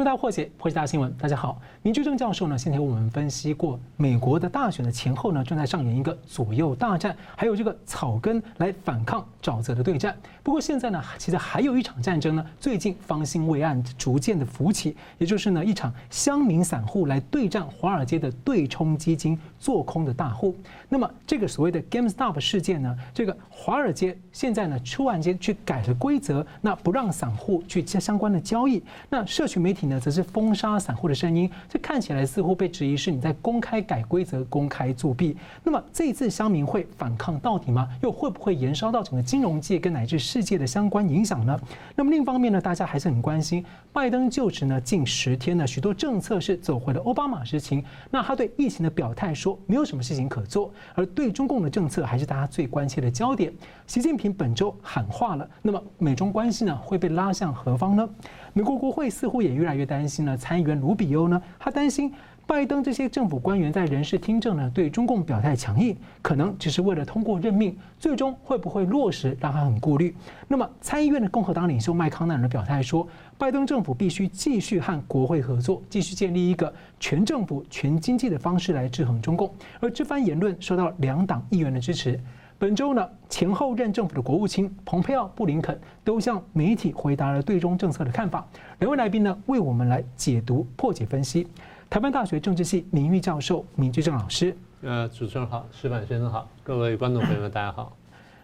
[0.00, 1.12] 新闻大破解，破解大新闻。
[1.18, 10.16] 大家好，明居正教授呢，先前我们分析过，美国的大选的前后呢，正在上演一个左右大战，还有这个草根来反抗沼泽的对战。
[10.42, 20.56] 不过现在呢，其实还有一场战争呢，最近方兴未艾，逐渐的浮起，也就是呢，一场乡民散户来对战华尔街的对冲基金做空的大户。
[20.88, 29.90] 那么这个所谓的 GameStop 事件呢，这个华尔街现在呢，突然间去改了规则，那不让散户去相关的交易，那社群媒体。
[29.90, 35.36] 呢，则是封杀散户的声音，这看起来似乎被质疑是你在公开改规则、公开作弊。
[35.64, 37.88] 那么这一次乡民会反抗到底吗？
[38.02, 41.58] 又会不会延烧到整个金融界跟乃至世界的相关影响呢？
[41.96, 47.84] 那么另一方面呢，大家还是很关心拜登就职呢近十天呢，许多政策是走回了奥巴马时期。
[48.10, 53.52] 那他对疫情的表态说没有什么事情可做，而对中共的政策还是大家最关切的焦点。
[53.86, 58.08] 习近平本周喊话了，那么美中关系呢会被拉向何方呢？
[58.52, 60.36] 美国国会似乎也越来越担心了。
[60.36, 62.12] 参议员卢比欧呢，他担心
[62.50, 70.12] 拜登这些政府官员在人事听证呢，对中共表态强硬，可能只是为了通过任命，最终会不会落实，让他很顾虑。
[70.48, 73.06] 那么，参议院的共和党领袖麦康奈尔表态说，
[73.38, 79.48] 拜登政府必须继续和国会合作，继续建立一个全政府、全经济的方式来制衡中共。
[79.78, 82.18] 而这番言论受到两党议员的支持。
[82.58, 88.44] 本周呢，前后任政府的国务卿蓬佩奥、布林肯都向媒体回答了对中政策的看法。
[88.80, 91.46] 两位来宾呢，为我们来解读、破解、分析。
[91.90, 97.96] 台湾大学政治系名誉教授明居正老师，呃，主持人好，石板先生好，各位观众朋友们大家好。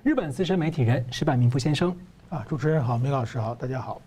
[0.03, 1.97] 日本资深媒体人石板明夫先生，
[2.29, 4.03] 啊，主持人好，明老师好，大家好。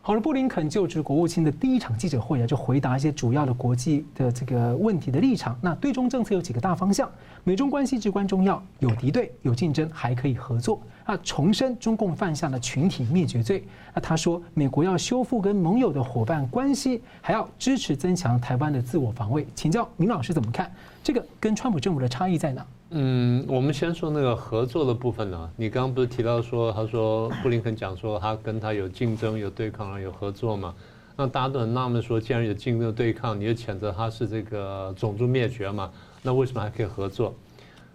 [0.00, 5.58] 好了，布林肯就职国务卿的第一场记者会啊，就回答一些主要的国际的这个问题的立场。
[5.60, 7.06] 那对中政策有几个大方向，
[7.44, 10.80] 美中关系至关重要，有敌对，有竞争，还可以合作。
[11.10, 13.64] 那重申中共犯下了群体灭绝罪。
[13.92, 19.44] 那他说，美国要修复跟盟友的伙伴关系，还要支持增强台湾的自我防卫。
[19.52, 20.72] 请教明老师怎么看？
[21.02, 22.64] 这个跟川普政府的差异在哪？
[22.90, 25.50] 嗯，我们先说那个合作的部分呢。
[25.56, 30.72] 你刚刚不是提到说，他说布林肯讲说他跟他有竞争、有对抗、有合作嘛？
[31.16, 35.90] 那大家都很纳闷说，既然有竞争、对抗，你就谴责他是这个种族灭绝嘛？
[36.22, 37.34] 那为什么还可以合作？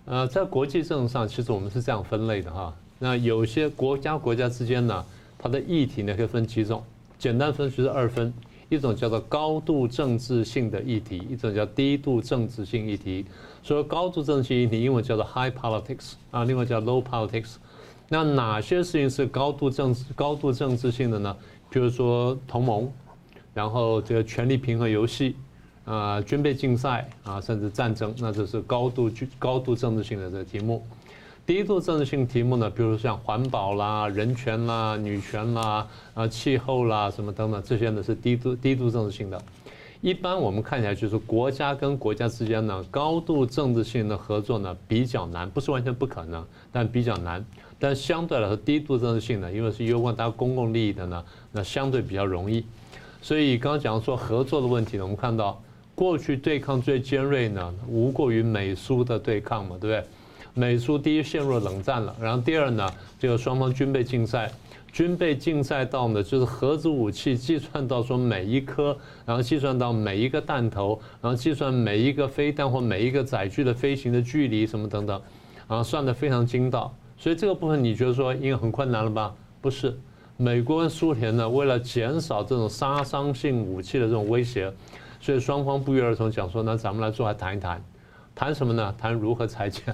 [0.03, 2.73] 呃，在国际政治上，其实我们是这样分类的哈。
[3.05, 5.05] 那有些国家国家之间呢，
[5.37, 6.83] 它的议题呢可以分几种，
[7.19, 8.33] 简单分就是二分。
[8.67, 13.23] 一种叫做高度政治性的议题，一种叫低度政治性议题。
[13.61, 17.57] 所以高度政治性议题，英文叫做 high politics 啊，另外叫 low politics。
[18.09, 21.37] 那哪些事情是高度政治、高度政治性的呢？
[21.69, 22.91] 比如说同盟，
[23.53, 25.35] 然后这个权力平衡游戏，
[25.85, 30.83] 啊，军备竞赛啊，甚至战争，那这是高度高度政治性的这个题目。
[31.45, 39.39] 低度政治性题目呢，比如像环保啦、人权啦、女权啦、啊气候啦什么等等，这些呢是低度低度政治性的。
[40.01, 47.45] 一般我们看起来就是国家跟国家之间呢，高度政治性的合作呢比较难，不是完全不可能，但比较难。
[47.77, 52.65] 但相对来说，低度政治性呢，因为是攸关大家公共利益的呢，那相对比较容易。
[53.21, 55.61] 所以刚刚讲说合作的问题呢，我们看到
[55.93, 60.03] 过去对抗最尖锐呢，无过于美苏的对抗嘛，对不对？
[60.57, 62.89] 美苏第一陷入冷战了，然后第二呢，
[63.19, 64.49] 这个双方军备竞赛，
[64.89, 75.21] 军备竞赛到呢就是核子武器计算到说每一颗，然后计算到每一个弹头，然后计算每一个飞弹或每一个载具的飞行的距离什么等等，
[75.67, 76.95] 然后算得非常精到。
[77.17, 79.35] 所以这个部分你觉得说应该很困难了吧？
[79.59, 79.93] 不是，
[80.37, 84.71] 美国跟苏联呢为了减少这种杀伤性武器的这种威胁，
[85.19, 87.83] 所以双方不约而同讲说，那咱们来坐下谈一谈，
[88.33, 88.95] 谈什么呢？
[88.97, 89.93] 谈如何裁减。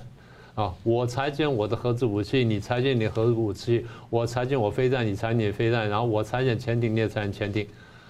[0.55, 0.73] 啊！
[0.83, 5.89] 我裁减我的核子武器，你裁减你核子武器；我裁减我飞弹，你裁减你飞弹。
[5.89, 7.65] 然后我裁减潜艇，你也裁减潜艇。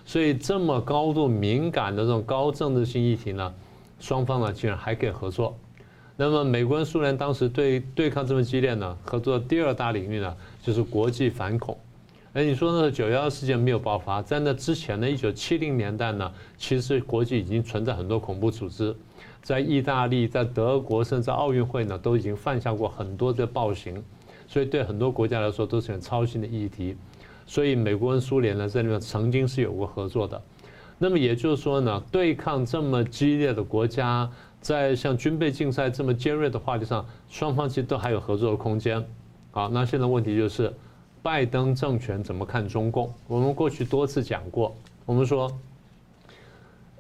[0.06, 3.54] 所以这么高度敏感的这种高政治性议题呢，
[4.00, 5.56] 双方呢竟然还可以合作。
[6.18, 11.78] 那么美国跟苏联当时对对抗这么激烈呢，合作的第二大领域呢就是国际反恐。
[12.34, 18.96] 哎，你说呢九幺幺事件没有爆发，在那之前呢，一九七零年代呢，其实国际已经存在很多恐怖组织。
[19.42, 24.04] 在意大利、在德国，甚至奥运会呢，都已经犯下过很多的暴行，
[24.48, 26.96] 所以对很多国家来说都是很操心的议题。
[27.48, 30.42] 所以美国跟苏联呢，在里面曾经是有过合作的。
[31.00, 34.30] 那么也就是说呢，对抗这么激烈的国家，
[34.62, 39.04] 在像军备竞赛这么尖锐的话题上，双方其实都还有合作的空间。
[39.50, 40.72] 好，那现在问题就是，
[41.24, 43.12] 拜登政权怎么看中共？
[43.28, 45.52] 我们过去多次讲过，我们说。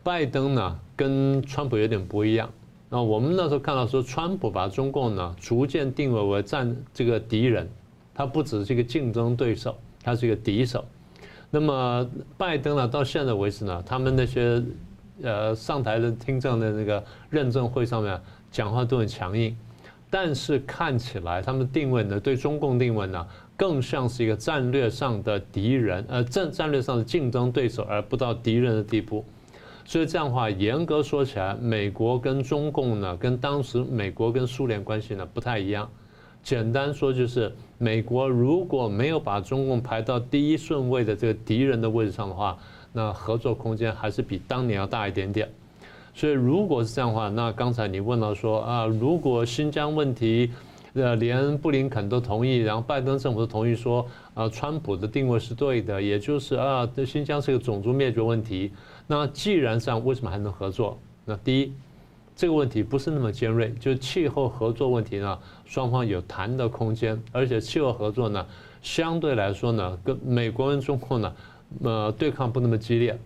[0.03, 2.47] 拜登呢，跟川普有点不一样。
[2.87, 7.67] 那我们那时候看到说，川普把中共呢逐渐定位为战这个敌人，
[8.13, 10.85] 他不只是一个竞争对手，他是一个敌手。
[11.49, 12.07] 那么
[12.37, 14.61] 拜登呢，到现在为止呢，他们那些
[15.23, 18.21] 呃上台的听证的那个认证会上面
[18.51, 19.57] 讲话都很强硬，
[20.09, 23.25] 但是看起来他们定位呢，对中共定位呢，
[23.57, 29.25] 更像是一个战略上的敌人，呃战战略上的竞争对手，而不到敌人的地步。
[29.91, 35.89] 所以这样的话，严格说起来，美国跟中共呢，跟当时美国跟苏联关系呢不太一样。
[36.41, 42.57] 简单说就是，美国如果没有把中共排到第一顺位的这个敌人的位置上的话，
[42.93, 45.49] 那合作空间还是比当年要大一点点。
[46.15, 50.49] 所以如果是这样的话，那刚才你问到说啊，如果新疆问题，
[50.93, 58.71] 呃，连布林肯都同意，然后拜登政府都同意说，啊，川普的定位是对的，也就是啊，这新疆是个种族灭绝问题。
[59.13, 60.97] 那既然这样，为什么还能合作？
[61.25, 61.73] 那第一。
[62.33, 68.47] 这个问题不是那么尖锐，就是气候合作问题呢，双方有谈的空间，而且气候合作呢，
[68.81, 71.35] 相对来说呢，跟美国跟中共呢，
[71.83, 73.19] 呃，对抗不那么激烈。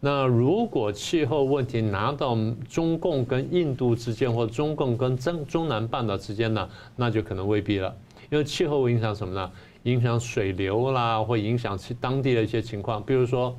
[0.00, 2.34] 那如果气候问题拿到
[2.70, 6.66] 中共跟印度之间，或中共跟中中南半岛之间呢，
[6.96, 7.94] 那就可能未必了，
[8.30, 9.52] 因为气候会影响什么呢？
[9.82, 13.54] 影响水流啦，会影响其当地的一些情况，比如说。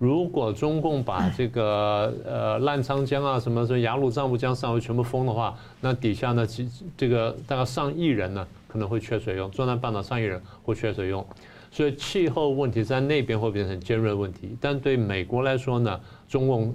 [0.00, 6.66] 如果中共把这个 呃澜沧江啊什么什么雅鲁藏布江上游全部封的话，那底下呢，其
[6.96, 11.22] 这个大概上亿人呢可能会缺水用，中南半岛上亿人会缺水用，
[11.70, 14.56] 所以气候问题在那边会变成尖锐问题。
[14.58, 16.74] 但对美国来说呢，中共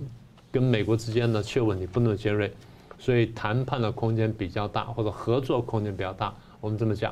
[0.52, 2.54] 跟美国之间的气候问题不那么尖锐，
[3.00, 6.32] 所以谈判的空间比较大，或者合作空间比较大。
[6.62, 7.12] 我们这么讲。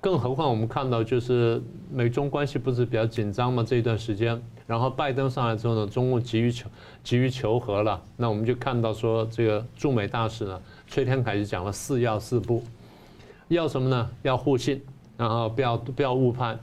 [0.00, 3.64] 更何况我们看到，就是美中关系不是比较紧张吗？
[3.66, 6.68] 这一段时间，然后拜登上来之后呢，中共急于求
[7.04, 8.02] 急于求和了。
[8.16, 12.62] 那我们就看到说，这个驻美大使呢，崔天凯就讲了四要四不，
[13.48, 14.10] 要什么呢？
[14.22, 14.82] 要互信，
[15.16, 16.58] 然后不要不要误判，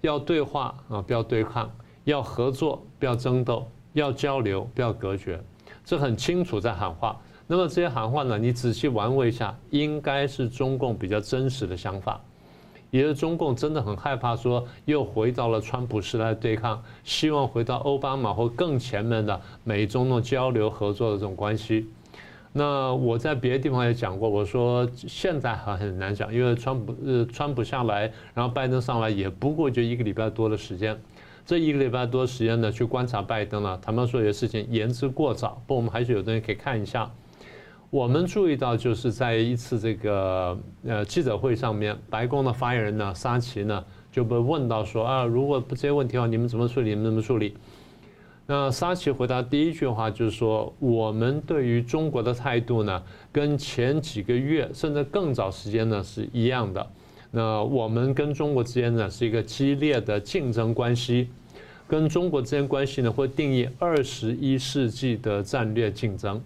[0.00, 1.70] 要对话啊，不要对抗，
[2.04, 5.40] 要合作，不要争斗，要交流，不要隔绝。
[5.84, 7.20] 这很清楚在喊话。
[7.46, 12.20] 那么这些喊话呢，你仔细玩味一下，应该是中共比较真实的想法。
[12.94, 21.88] 也是中共真的很害怕，说又回到了川普时代对抗，希望回到奥巴马或更前面的美中的交流合作的这种关系。
[22.52, 30.96] 那我在别的地方也讲过，我说现在还很难讲，因为川普呃川普下来，然后拜登上来也不过就一个礼拜多的时间，
[31.44, 37.10] 这一个礼拜多时间呢，去观察拜登了，他们说有些事情言之过早，不过我们还是有东西可以看一下。
[37.90, 46.90] 我们注意到，就是在一次这个呃记者会上面，白宫的发言人呢，沙奇呢就被问到说啊，如果不这些问题的话，你们怎么处理？
[46.90, 47.56] 你们怎么处理？
[48.46, 53.02] 那沙奇回答第一句话就是说，我们对于中国的态度呢，
[53.32, 56.86] 跟前几个月甚至更早时间呢是一样的。
[57.30, 61.28] 那我们跟中国之间呢是一个激烈的竞争关系，
[61.86, 66.42] 跟中国之间关系呢会定义二十一世纪的战略竞争。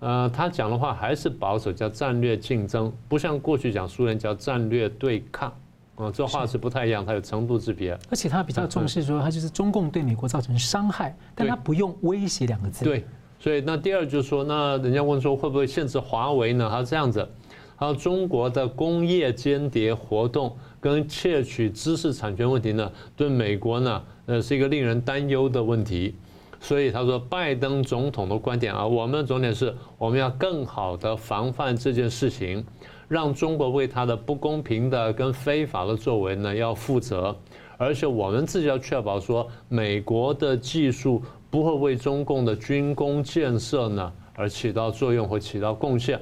[0.00, 5.52] 呃，他讲的话还是保守，叫战略竞争，不像过去讲苏联叫战略对抗，
[5.96, 7.98] 啊，这话是不太一样，它有程度之别。
[8.08, 12.84] 而且他比较重视说，他就是中共对美国造成伤害，但他不用威胁两个字。
[12.84, 13.04] 对，
[13.40, 16.68] 所以那第二就是说，那人家问说会不会限制华为呢？
[16.70, 17.28] 他是这样子，
[17.74, 26.14] 还有中国的工业间谍活动跟窃取知识产权问题呢，对美国呢，呃，是一个令人担忧的问题。
[26.60, 32.64] 所以他说，拜登总统的观点啊，我们的重点是，我们要更好的防范这件事情，
[33.06, 37.34] 让中国为他的不公平的跟非法的作为呢要负责，
[37.76, 46.20] 而且我们自己要确保说，美国的技术不会为中共的军工建设呢而起到作用或起到贡献。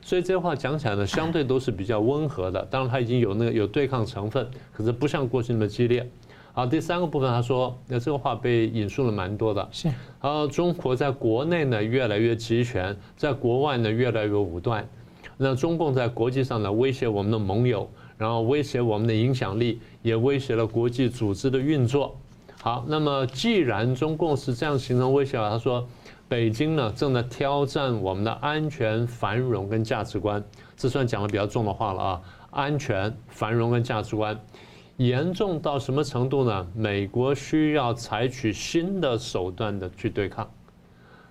[0.00, 6.08] 所以这话讲起来呢，相对都是比较温和的，当然它已经有那个有对抗成分，可是不像过去那么激烈。
[6.58, 9.68] 好，第三个部分，他说，那这个话被引述了蛮多的。
[9.70, 9.86] 是，
[10.20, 14.84] 然后中国在国内呢越来越集权，在国外呢越来越武断。
[15.36, 22.16] 那中共在国际上呢威胁我们的盟友，然后威胁我们的影响力，也威胁了国际组织的运作。
[22.60, 25.86] 好，那么既然中共是这样形成威胁，他说，
[26.28, 30.42] 北京呢正在挑战我们的安全、繁荣跟价值观。
[30.76, 34.36] 这算讲的比较重的话了啊，安全、繁荣跟价值观。
[34.98, 36.66] 严重到什么程度呢？
[36.74, 40.48] 美国需要采取新的手段的去对抗。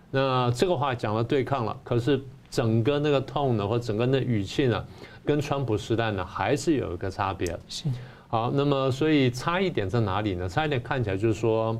[0.09, 4.85] 那这个话讲了对抗了，可是整个那个 tone 呢，或整个那语气呢，
[5.25, 7.59] 跟川普时代呢还是有一个差别。
[7.67, 7.89] 是。
[8.29, 10.47] 好，那么所以差一点在哪里呢？
[10.47, 11.77] 差一点看起来就是说，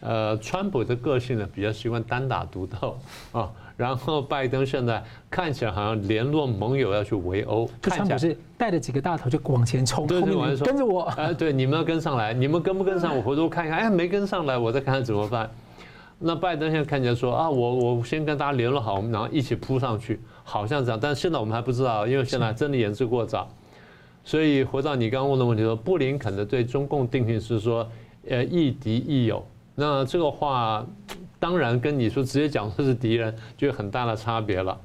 [0.00, 2.98] 呃，川普的个性呢比较习惯单打独斗
[3.30, 3.48] 啊，
[3.82, 15.50] 然后拜登现在看起来好像联络盟友要去围殴，川普是带着几个大头就往前冲，对跟着我，哎，对，你们要跟上来，你们跟不跟上，我回头看一看，哎，没跟上来，我再看看怎么办。
[16.20, 23.48] 那拜登现在看起来说啊，我我先跟大家联络好，我们然后一起扑上去，好像这样，但是现在我们还不知道，因为现在真的言之过早。
[24.22, 27.84] 所以回到你刚刚问的问题说，布林肯的对中共定性是说，
[28.28, 29.44] 呃，亦敌亦友。
[29.74, 30.86] 那这个话
[31.42, 34.80] 当然跟你说直接讲说是敌人就有很大的差别了，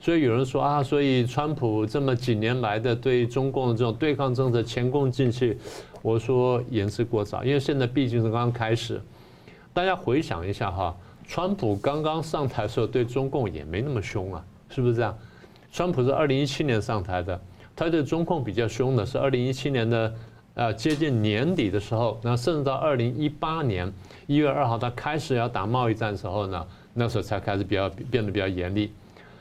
[0.00, 5.56] 所以有人说啊，所以川普这么几年来的对中共的这种对抗政策前功尽弃，
[6.02, 9.00] 我说言之过早，因为现在毕竟是刚刚开始，
[9.72, 10.92] 大家回想一下哈，
[11.28, 15.16] 川普刚刚上台的时候对中共也没那么凶啊，是不是这样？
[15.70, 17.40] 川普是二零一七年上台的，
[17.76, 20.12] 他对中共比较凶的是二零一七年的。
[20.60, 23.90] 呃，接近年底的时候，那甚至到二零一八年
[24.26, 28.92] 一月二号，他开始要打贸易战的时候呢，那时候才开始比较变得比较严厉。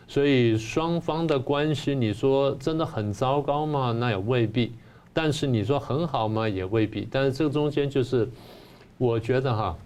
[0.07, 3.91] 所以双方的关系，你说真的很糟糕吗？
[3.91, 4.71] 那也未必。
[5.11, 6.47] 但是你说很好吗？
[6.47, 7.05] 也未必。
[7.11, 8.25] 但是这个中间就是，
[8.97, 9.77] 我觉得哈，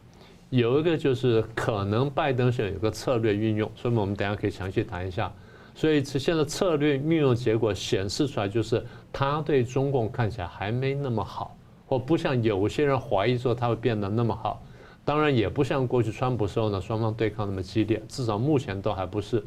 [0.51, 5.33] 有一个就是可能拜登选有个策略运用，所以我们等下可以详细谈一下。
[5.73, 11.55] 所以现在策略运用结果显示出来，就是他对中共看起来还没那么好，
[11.87, 14.61] 或不像有些人怀疑说他会变得那么好。
[15.05, 19.41] 当然也不像过去川普时候呢，双方对抗那么激烈，至少目前都还不是。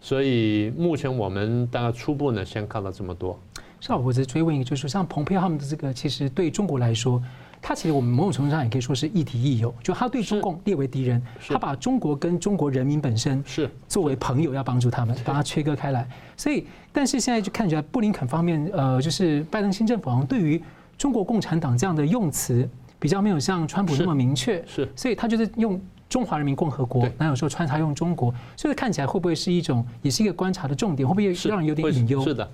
[0.00, 3.36] 所以目前我们大概初步呢，先看到这么多。
[3.80, 7.22] 邵，我再追问一个，就是像蓬佩奥他们的这个，其实对中国来说。
[7.60, 16.08] 他其实我们某种程度上也可以说是亦敌亦友，就他对中共列为敌人，他把中国跟中国人民本身是作为朋友，要帮助他们，把它切割开来。
[16.36, 20.62] 所以，但是现在就看起来布林肯方面，呃，就是拜登新政府好像对于
[20.96, 32.22] 中国共产党这样的用词比较没有像川普那么明确，是，所以他就是用中华人民共和国，那有时候穿插用中国，所以看起来会不会是一种，也是一个观察的重点，会不会让人有点隐忧？
[32.22, 32.48] 是的，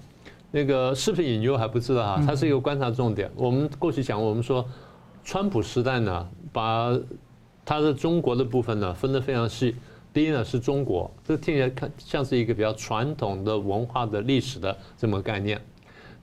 [0.50, 3.30] 那个是不是隐忧还不知道啊，它是一个观察重点。
[3.36, 4.66] 我们过去讲，我们说。
[5.24, 6.96] 川普时代呢，把
[7.64, 9.74] 他的中国的部分呢分得非常细。
[10.12, 15.60] 第一呢是中国，这听起来看像是一个比较传统的文化的历史的这么概念。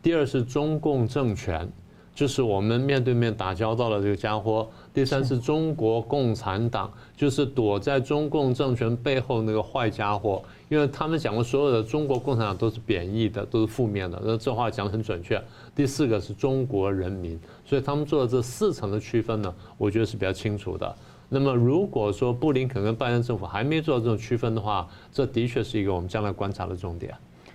[0.01, 1.67] 第二是中共政权。
[2.13, 4.69] 就是我们面对面打交道的这个家伙。
[4.93, 10.43] 第三是中国共产党，就是躲在中共政权背后那个坏家伙。
[10.67, 14.21] 因为他们讲过，所有的中国共产党都是贬义的，都是负面的。
[14.23, 15.41] 那这话讲得很准确。
[15.75, 20.95] 第四个是中国人民，所以他们做的这四层的区分呢，我觉得是比较清楚的。
[21.27, 27.13] 那么如果说布林肯跟拜登政府还没做这种区分的话，这的确是一个我们将来观察的重点。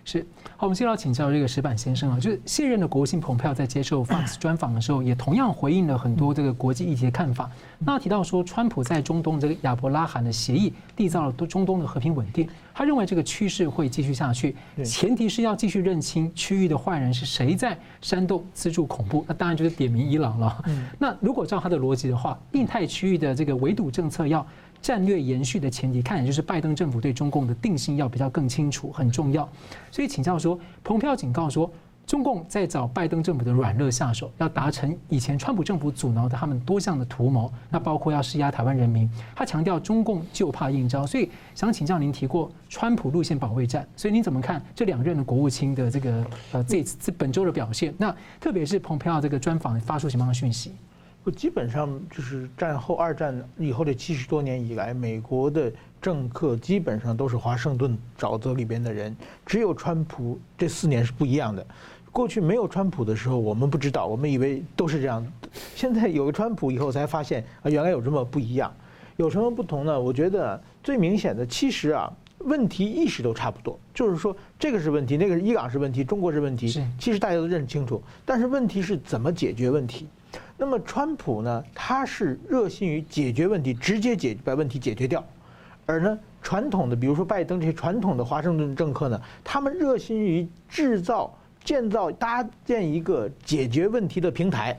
[0.08, 0.25] 是，
[0.56, 7.50] 好，我们先要请教这个石板先生啊，就是现任的国务卿蓬佩奥在接受 Fox 专访的时候，也同样回应了很多这个国际议题的看法。
[7.80, 20.64] 那提到说，川普在中东这个亚伯拉罕的协议缔造了中东的和平稳定，他认为这个趋势会继续下去，前提是要继续认清区域的坏人是谁在煽动资助恐怖，那当然就是点名伊朗了。
[21.00, 24.46] 那如果照他的逻辑的话，印太区域的这个围堵政策要。
[24.86, 29.48] 战略延续的前提，看也就是拜登政府对中共的定性要比较更清楚，很重要。
[29.90, 31.68] 所以请教说，蓬佩奥警告说，
[32.06, 39.10] 中共在找拜登政府的软肋下手，要达成以前川普政府阻挠的他们多项的图谋，那包括要施压台湾人民。
[39.34, 47.92] 他强调中共就怕应招，所以想请教您提过川普路线保卫战，所以您怎么看这两任的国务卿的这个呃这次本周的表现？
[47.98, 50.70] 那特别是蓬佩奥这个专访发出什么样的讯息？
[51.30, 59.14] 基本上就是战后二战以后的七十多年以来，美国的政客基本上都是华盛顿沼泽里边的人，
[59.45, 61.66] 只有川普这四年是不一样的。
[62.12, 65.26] 过去没有川普的时候，我们不知道，我们以为都是这样。
[65.75, 68.73] 现在有了川普以后，才发现啊，原来有这么不一样。
[69.16, 70.00] 有什么不同呢？
[70.00, 76.68] 我觉得最明显的，其实啊，问题意识都差不多，就是说这个是问题，那个是伊朗是问题，中国是问题，
[76.99, 78.02] 其实大家都认清楚。
[78.25, 80.06] 但是问题是怎么解决问题？
[80.58, 85.22] 那么川普呢，他是热心于解决问题，直接解把问题解决掉，
[85.84, 94.78] 而呢传统的，比如说拜登这些传统的华盛顿政客呢，他们热心于制造、建造、搭建一个解决问题的平台，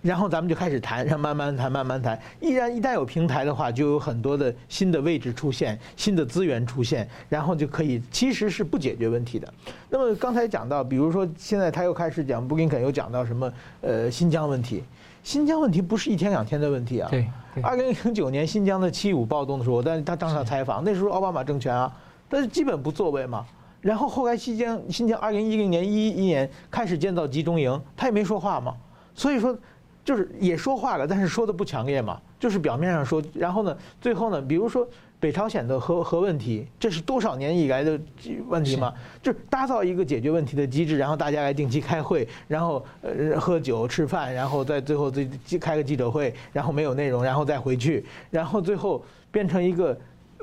[0.00, 2.16] 然后咱们就开始谈，让慢慢谈，慢慢谈。
[2.40, 9.52] 依然一旦有平台的话，就有很多的新的位置出现，新的资源出现，然后就可以其实是不解决问题的。
[9.90, 14.84] 那么刚才讲到，比如说现在他又开始讲，布林肯又讲到什么呃新疆问题。
[15.26, 17.10] 新疆问题不是一天两天的问题啊！
[17.10, 17.26] 对，
[17.60, 21.92] 二零零九年新疆的七五暴动的时候，但是他当场采访，那时候奥巴马政权啊，
[22.28, 23.44] 但是基本不作为嘛。
[23.80, 28.72] 然后后来新疆新疆二零一零年一一年开始建造集中营，他也没说话嘛。
[29.16, 29.58] 所以说，
[30.04, 32.20] 就是也说话了，但是说的不强烈嘛。
[32.38, 34.86] 就是表面上说，然后呢，最后呢，比如说
[35.26, 37.98] 北朝鲜的核核问题，这是多少年以来的
[38.46, 38.94] 问题吗？
[39.20, 45.26] 就是打造一个解决问题的机制，然后大家来定期开会，然后呃喝酒吃饭，然后在最后再
[45.60, 49.98] 开个记者会，然后没有内容，然后再回去，然后最后变成一个。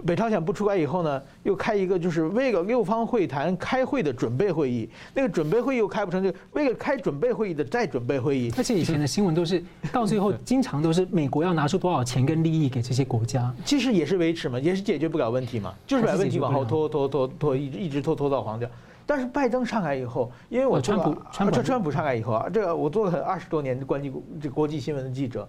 [0.06, 8.52] 北朝鲜不出来以后呢，又开一个就是为了六方会谈开会的准备会议，那个准备会议又开不成，就为了开准备会议的再准备会议。
[8.58, 18.70] 而且以前的新闻都是到最后经常都是美国要拿出多少钱跟利益给这些国家，其实也是维持嘛，也是解决不了问题嘛，就是把问题往后拖拖拖拖，一直一直拖拖到黄掉。
[19.06, 25.48] 但是拜登上来以后，因为我川普川普川普上来以后啊，这个我做了二十多年的关于这国际新闻的记者。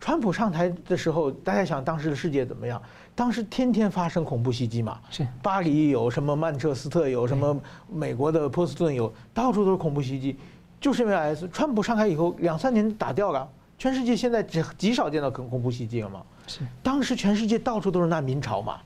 [0.00, 2.82] 川普上台的时候，大家想当时的世界怎么样？
[3.14, 7.56] 当时天天发生恐怖袭击嘛，是巴黎有什么曼彻斯特有什么
[7.88, 10.36] 美国的波士顿有，到处都是恐怖袭击，
[10.80, 11.44] 就是因为 IS。
[11.52, 16.22] 川普上台以后两三年打掉了，全世界现在极极少见到恐恐怖袭击了嘛。
[16.46, 18.78] 是当时全世界到处都是难民潮嘛。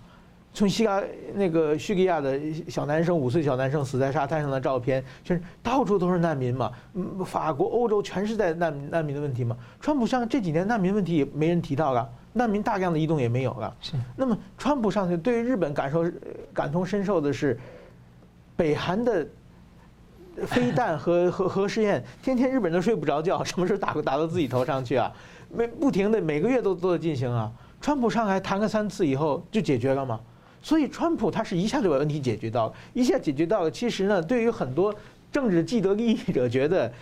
[0.55, 1.01] 从西亚
[1.35, 6.73] 那个叙利亚的小男生，五岁小男生死在沙滩上的照片，全是到处都是难民嘛。
[6.95, 9.57] 嗯，法国、欧洲全是在难民难民的问题嘛。
[9.81, 12.09] 川普上这几年难民问题也没人提到了，
[12.39, 13.77] 难民大量的移动也没有了。
[13.83, 13.93] 是。
[14.17, 16.05] 那么川普上去对于日本感受
[16.55, 17.59] 感同身受的是，
[18.57, 19.27] 北韩的
[20.47, 25.13] 飞弹和 核核试验，天天日本都睡不着觉， 什么时候打打到自己头上去啊？
[25.55, 27.53] 没不停的每个月都都在进行啊。
[27.81, 30.19] 川普上来谈个三次以后就解决了吗？
[30.61, 33.71] 所以，川普他是一下就把问题解决到了，一下解决到了。
[33.71, 34.93] 其实呢，对于很多
[35.31, 36.93] 政治既得利益者，觉得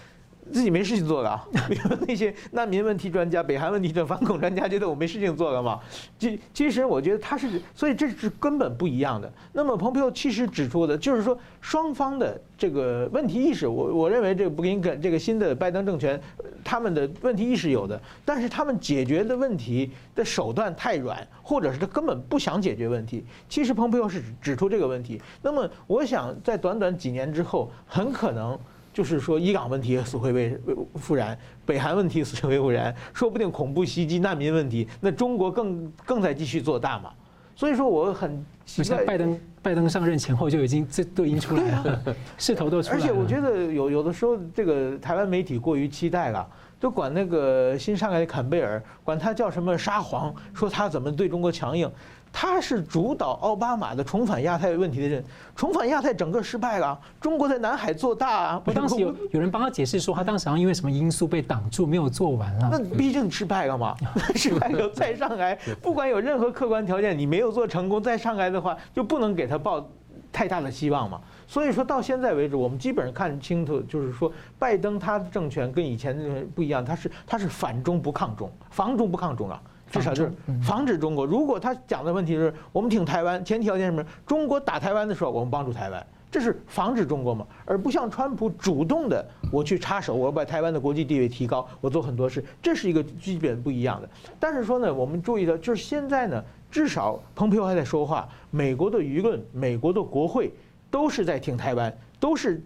[0.52, 1.42] 自己没事情做了。
[1.68, 5.80] 比如那些难民问题专家、北韩问题的反恐专家，觉得我没事情做了嘛。
[6.18, 9.32] 其其实，我觉得他是，所以这是根本不一样的。
[9.52, 16.20] 那么，蓬佩奥其实指出的就是说，双方的这个问题意识，我我认为这个布林肯这个新的拜登政权。
[16.64, 23.24] 他们的问题意识有的，但是他们解决的问题的手段太软，或者是他根本不想解决问题。
[23.48, 25.22] 其实蓬佩奥是指出这个问题。
[25.42, 28.58] 那么我想，在短短几年之后，很可能
[28.96, 30.58] 就是说，伊朗问题死灰
[30.94, 37.10] 复燃，北韩问题死灰复燃， 说不定恐怖袭击、难民问题，那中国更更在继续做大嘛。
[37.54, 43.02] 所以说，我很期待拜登拜登上任前后就已经这都已经出来了， 势头都出来了。
[43.02, 46.48] 而且我觉得有有的时候，这个台湾媒体过于期待了。
[46.78, 51.90] 就管那个新上来的坎贝尔，管他叫什么沙皇，说他怎么对中国强硬，
[52.38, 58.62] 他是主导奥巴马的重返亚太问题的人，重返亚太整个失败了，中国在南海做大啊。
[58.66, 62.68] 我当时有有人帮他解释说，他当时好像因为什么因素被挡住，没有做完了。
[62.70, 63.96] 那毕竟失败了嘛，
[64.36, 69.88] 失败了再上来， 不管有任何客观条件，你没有做成功再上来的话，就不能给他抱
[70.30, 71.18] 太大的希望嘛。
[71.48, 79.58] 所以说到现在为止，我们基本上看清楚，就是说，拜登他的政权跟以前的不一样，他是他是反中不抗中，防中不抗中啊，
[79.90, 81.24] 至少就是防止中国。
[81.24, 84.08] 如果他讲的问题是我们挺台湾，前提条件是什么？
[84.26, 94.08] 中国打台湾的时候，我们帮助台湾，这是防止中国嘛，而不像川普主动的我去插手，我把台湾的国际地位提高，我做很多事，这是一个基本不一样的。
[94.38, 100.52] 但是说呢，我们注意到，就是现在呢，至少蓬佩奥还在说话，美国的舆论，美国的国会。
[100.88, 102.62] 都是在挺台湾，都是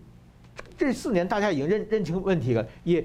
[0.77, 3.05] 这四年大家已经认认清问题了，也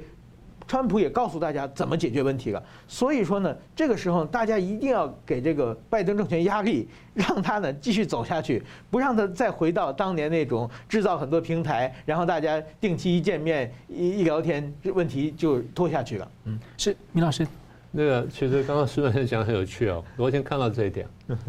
[0.67, 2.63] 川普也告诉大家怎么解决问题了。
[2.87, 16.31] 所以说呢，这个时候大家一定要给这个拜登政权压力，让他呢继续走下去，不让他再回到当年那种制造很多平台，然后大家定期一见面一一聊天，问题就拖下去了。
[16.45, 17.47] 嗯，是米老师，
[17.91, 21.07] 那个其实刚刚施文先生讲很有趣哦，我先看到这一点。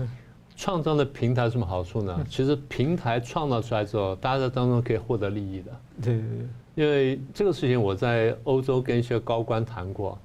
[0.58, 2.18] 创造的平台有什么好处呢？
[2.30, 5.70] 其实平台创造出来之后，大家在当中可以获得利益的。
[6.02, 6.46] 对对对。
[6.76, 10.18] 因为这个事情，我在欧洲跟一些高官谈过，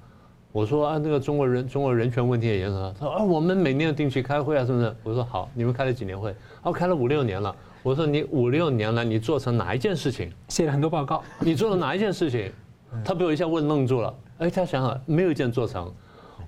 [0.52, 2.94] 我说啊，那个中国人中国人权问题也严重。
[3.00, 4.94] 他说啊，我们每年要定期开会啊，是不是？
[5.02, 6.36] 我说好，你们开了几年会？
[6.64, 7.56] 哦，开了五六年了。
[7.82, 10.30] 我说你五六年来，你做成哪一件事情？
[10.50, 11.24] 写了很多报告。
[11.40, 12.52] 你做了哪一件事情？
[13.06, 14.14] 他被我一下问愣住了。
[14.40, 15.90] 哎，他想想没有一件做成。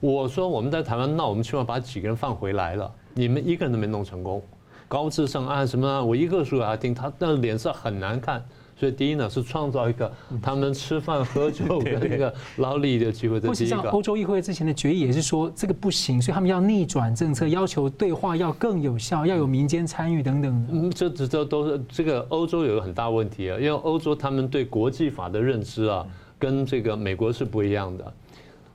[0.02, 2.94] 我说我们在台湾，闹我们起码把几个人放回来了。
[3.13, 4.44] 你们一个人都没弄成功，
[4.89, 6.04] 高智商啊什么？
[6.04, 8.44] 我一个说给他听，他那脸色很难看。
[8.84, 13.39] 所以第一呢，是创造一个他们吃饭喝酒的一个 劳力的机会。
[13.39, 20.67] 不是像欧洲议会之前的决议也是说这个不行，所以他们要逆转政策，要求对话要更有效，要有民间参与等等。
[20.69, 26.06] 嗯，这这这都是这个欧洲有个很大问题啊，因为欧洲他们对国际法的认知啊，
[26.38, 28.13] 跟这个美国是不一样的。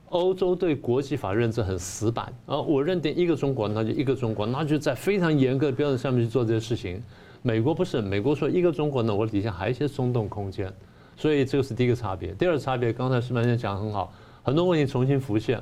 [0.09, 7.03] 欧洲对国际法认知很死板啊，我认定一个中国，那就一个中国，那就在非常严格的标准上面去做这些事情。
[7.49, 10.71] 美国不是，美国说一个中国呢，我底下还有一些松动空间，
[11.17, 12.31] 所以这个是第一个差别。
[12.33, 15.59] 第二个差别，刚才石曼先生讲得很好，很多问题重新浮现。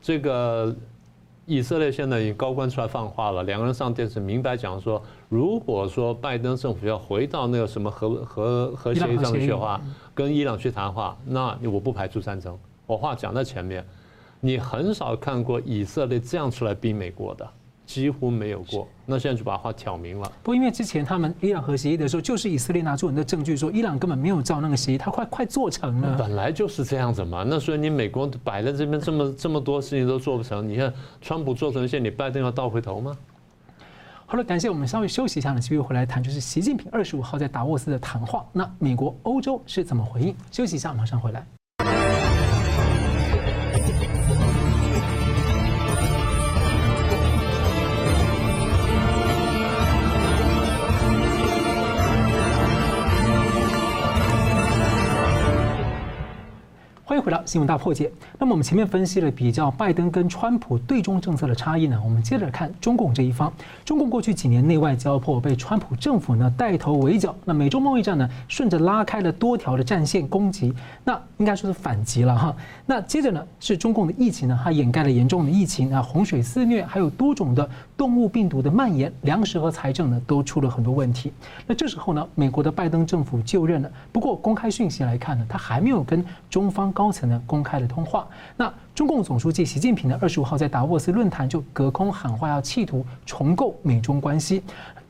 [0.00, 0.74] 这个
[1.44, 9.78] 以色列现在已经高官出来放话了，两个人上电视明白讲说，如果说拜登政府要回到那个什么核核核协议上去的话，
[10.14, 12.58] 跟伊朗去谈话，那我不排除战争。
[12.86, 13.84] 我话讲在前面，
[14.40, 17.46] 你很少看过以色列这样出来逼美国的。
[17.88, 20.30] 几乎没有过，那现在就把话挑明了。
[20.42, 26.14] 不，因为之前他们伊朗核协议的时候，就是以色列拿出很多证据说，伊朗根本没有照那个协议，他快快做成了。
[26.18, 27.46] 本来就是这样子嘛。
[27.48, 33.16] 那所以你美国摆在这边这么这么多事情都做不成，你看川普做成一些，你拜登要倒回头吗？
[34.26, 38.44] 好了，感谢我们稍微休息一下呢，继续回来谈，就是习近平二十五号在达沃斯的谈话。
[38.52, 40.36] 那美国、欧洲是怎么回应？
[40.52, 41.57] 休息一下，马上回来。
[57.18, 58.10] 迎回到新闻大破解。
[58.38, 63.52] 那么我们前面分析了比较拜登跟川普对中政策的差异呢，我们接着看中共这一方。
[63.84, 67.34] 中共过去几年内外交迫，被川普政府呢带头围剿。
[67.44, 70.72] 那美中贸易战呢，顺着拉开了多条的战线攻击，
[71.04, 72.54] 那应该说是反击了哈。
[72.86, 77.68] 那接着呢是中共的疫情呢，它掩盖了严重的疫情啊，洪水肆虐，还有多种的
[77.98, 81.32] 动物病毒的蔓延，粮食和财政呢都出了很多问题。
[81.66, 83.90] 那这时候呢，美国的拜登政府就任了。
[84.10, 86.78] 不过公开讯息来看呢，他还没有跟中方。
[86.92, 94.62] 高层呢公开的通话，那中共总书记习近平呢二十五号在达沃斯论坛就隔空喊话，要企图重构美中关系。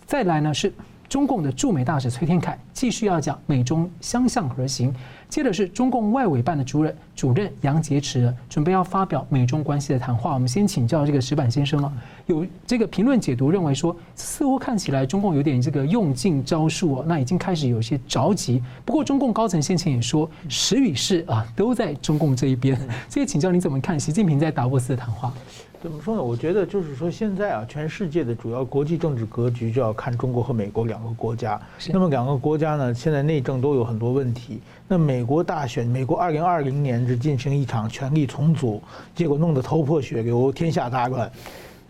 [0.06, 0.72] 再来呢是
[1.08, 4.94] 中共的驻美大使崔天凯继续要讲美中相向而行。
[5.28, 10.32] 接着是中共外委办的主任主任杨洁篪准备要发表美中关系的谈话。
[10.32, 11.92] 我们先请教这个石板先生了。
[12.26, 18.62] 有这个评论解读认为说，似乎看起来中共有点这个用尽招数哦，那已经开始有些着急。
[18.84, 22.78] 不过中共高层先前也说，时与势啊都在中共这一边。
[23.08, 25.32] 所以请教你怎么看习近平在达沃斯的谈话？
[25.80, 26.22] 怎么说呢？
[26.22, 31.60] 我觉得就是说，现在啊，全世界的主要国际政治格局就要看中国和美国两个国家。
[31.92, 34.60] 那么两个国家呢，现在内政都有很多问题。
[34.88, 38.82] 那美国大选，美国二零二零年是进行一场权力重组，
[39.14, 41.30] 结果弄得头破血流，天下大乱。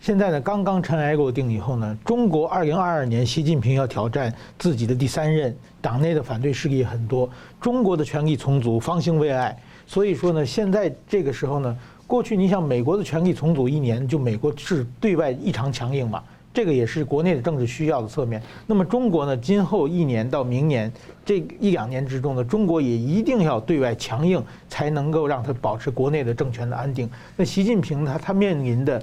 [0.01, 7.27] 现在呢，刚刚尘埃落定以后呢，中国二零二二年习近平要挑战自己的第三任，党内的反对势力很多，
[7.59, 9.59] 中国的权力重组方兴未艾。
[9.87, 11.75] 所以说呢，现在这个时候呢。
[12.09, 18.43] 过去你想美国的权力重组一年，就美国是对外异常强硬嘛，这个也是国内的政治需要的侧面。
[18.67, 20.91] 那么中国呢，今后一年到明年
[21.23, 27.07] 这一两年之中呢，中国也一定要对外强硬，才能够让他保持国内的政权的安定。
[27.37, 29.03] 那习近平他他面临的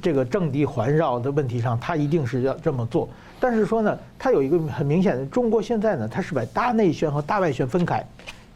[0.00, 3.06] 这个政敌环绕的问题上，他一定是要这么做。
[3.38, 8.02] 但是说呢，他有一个很明显的，中国现在呢，他是把大内宣和大外宣分开。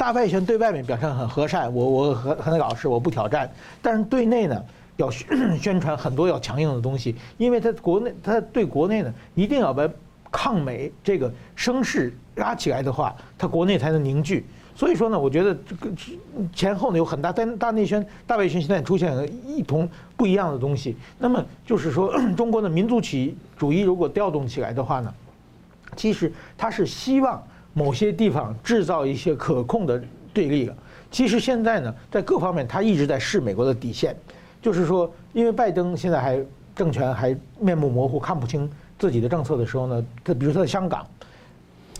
[0.04, 3.50] 大外宣对外面表现很和善，我我很很老实，我不挑战。
[3.80, 4.62] 但是对内呢，
[4.98, 5.10] 要
[5.58, 9.88] 宣传很多要强硬的东西，因为他国内他对国内呢，一定要把
[10.30, 14.44] 抗美这个声势拉起来的话，他国内才能凝聚。
[14.76, 15.88] 所以说呢，我觉得这个
[16.52, 19.88] 前后呢有很大，但大内宣、大外宣现在出现了一同
[20.18, 20.94] 不一样的东西。
[21.18, 25.14] 那么就是说， 中国的民族主义主义如果调动起来的话呢，
[25.96, 27.42] 其实他是希望。
[27.74, 30.74] 某些地方制造一些可控的对立了。
[31.10, 34.16] 其实现在呢，在各方面他一直在试美国的底线，
[34.62, 36.42] 就是说，因为拜登现在还
[36.74, 41.06] 政权还面目模糊，看不清自己的政策的时候呢，他比如说在香港，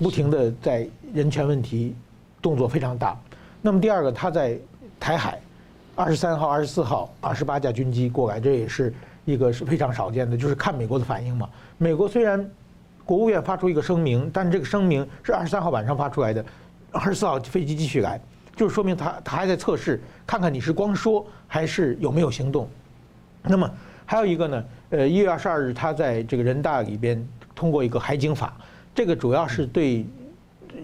[0.01, 1.95] 不停的在人权问题
[2.41, 3.17] 动作非常大。
[3.61, 4.59] 那么第二个，他在
[4.99, 5.39] 台海，
[5.95, 8.93] 二十三号、二十四号，二十八架军机过来，这也是
[9.25, 11.49] 一个是非常少见的，就是看美国的反应嘛。
[11.79, 12.49] 美国虽然。
[13.05, 16.45] 国务院发出一个声明，但是这个声明是二十三号晚上发出来的，
[16.91, 18.21] 二十四号飞机继续来，
[18.57, 22.69] 就是说明他他还在测试，看看你是光说还是有没有行动。
[23.43, 23.71] 那么
[24.07, 27.23] 还有一个呢，呃，一月二十二日他在这个人大里边
[27.55, 28.57] 通过一个海警法，
[28.95, 30.07] 这个主要是对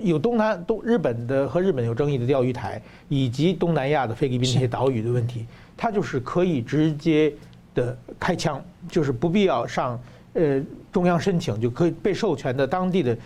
[0.02, 7.32] 有东南东日本的和日本有争议的钓鱼台以及东南亚的菲律宾那些岛屿的问题，他就是可以直接
[7.74, 9.98] 的开枪，就是不必要上。
[10.32, 13.16] 呃，中央申请就可以被授权的当地的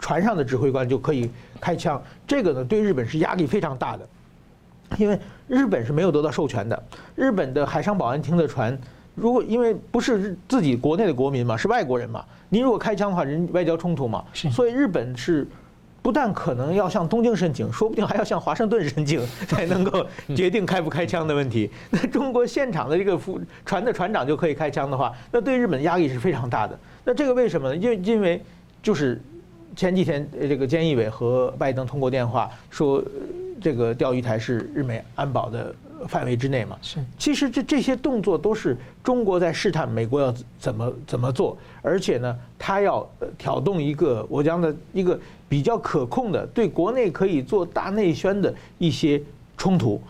[0.00, 4.08] 船上的指挥官就可以开枪，这个呢对日本是压力非常大的，
[4.98, 6.82] 因为日本是没有得到授权的。
[7.14, 8.76] 日本的海上保安厅的船，
[9.14, 15.46] 如果因为不是自己国内的国民嘛，是外国人嘛，你如果开枪的话，人外交冲突嘛，所以日本是。
[16.02, 21.70] 不但可能要向东京申请，说不定还要向华盛顿申请，才能够决定开不开枪的问题。
[21.90, 26.76] 那中国现场的这个副船的船长就可以开枪的话，那对日本压力是非常大的。
[27.04, 27.76] 那这个为什么呢？
[27.76, 28.42] 因因为
[28.82, 29.20] 就是
[29.76, 33.02] 前几天这个菅义伟和拜登通过电话说，
[33.60, 35.72] 这个钓鱼台是日美安保的
[36.08, 36.76] 范围之内嘛。
[36.82, 45.18] 是，其实这这些动作都是中国在试探美国要怎么怎么做，而且呢，他要挑动一个我讲的一个
[45.52, 49.20] 比较可控的，对国内可以做大内宣的一些
[49.58, 50.00] 冲突，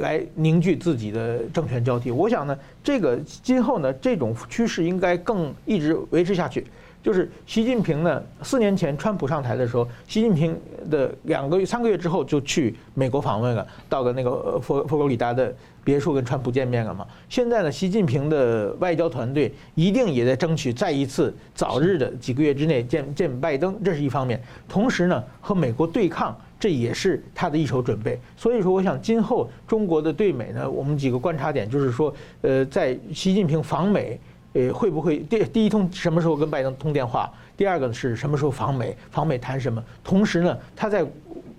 [0.00, 2.10] 来凝聚自己的政权交替。
[2.10, 6.66] 我想呢，这个今后呢，这种趋势应该更一直维持下去。
[7.06, 10.58] 就是习近平呢，四年前川普上台的时候，习近平
[10.90, 17.06] 的两个月、三个月之后就去美国访问了，到了那个佛佛罗里达的别墅跟川普见面了嘛。
[17.28, 24.42] 现在呢，习近平的外交团队一定也在争取再一次早日的几个月之内见见拜登，这是一方面。
[24.68, 28.18] 同时呢，和美国对抗，这也是他的一手准备。
[28.36, 34.18] 所以说，我想今后中国的对美呢，我们几个观察点就是说，呃，在习近平访美。
[34.56, 37.30] 呃，会不会第第一通什么时候跟拜登通电话？
[37.58, 38.96] 第二个是什么时候访美？
[39.10, 39.84] 访美谈什么？
[40.02, 41.04] 同时呢，他在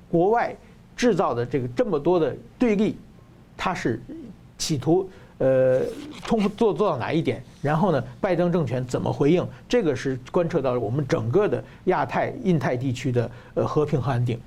[0.09, 0.55] 国外
[0.95, 2.97] 制造的这个这么多的对立，
[3.55, 4.01] 他是
[4.57, 5.07] 企图
[5.37, 5.81] 呃
[6.25, 7.43] 通做做到哪一点？
[7.61, 9.47] 然后呢，拜登政权怎么回应？
[9.69, 14.39] 这个是观测到我们整个的亚太、印太地区的呃和平和安定。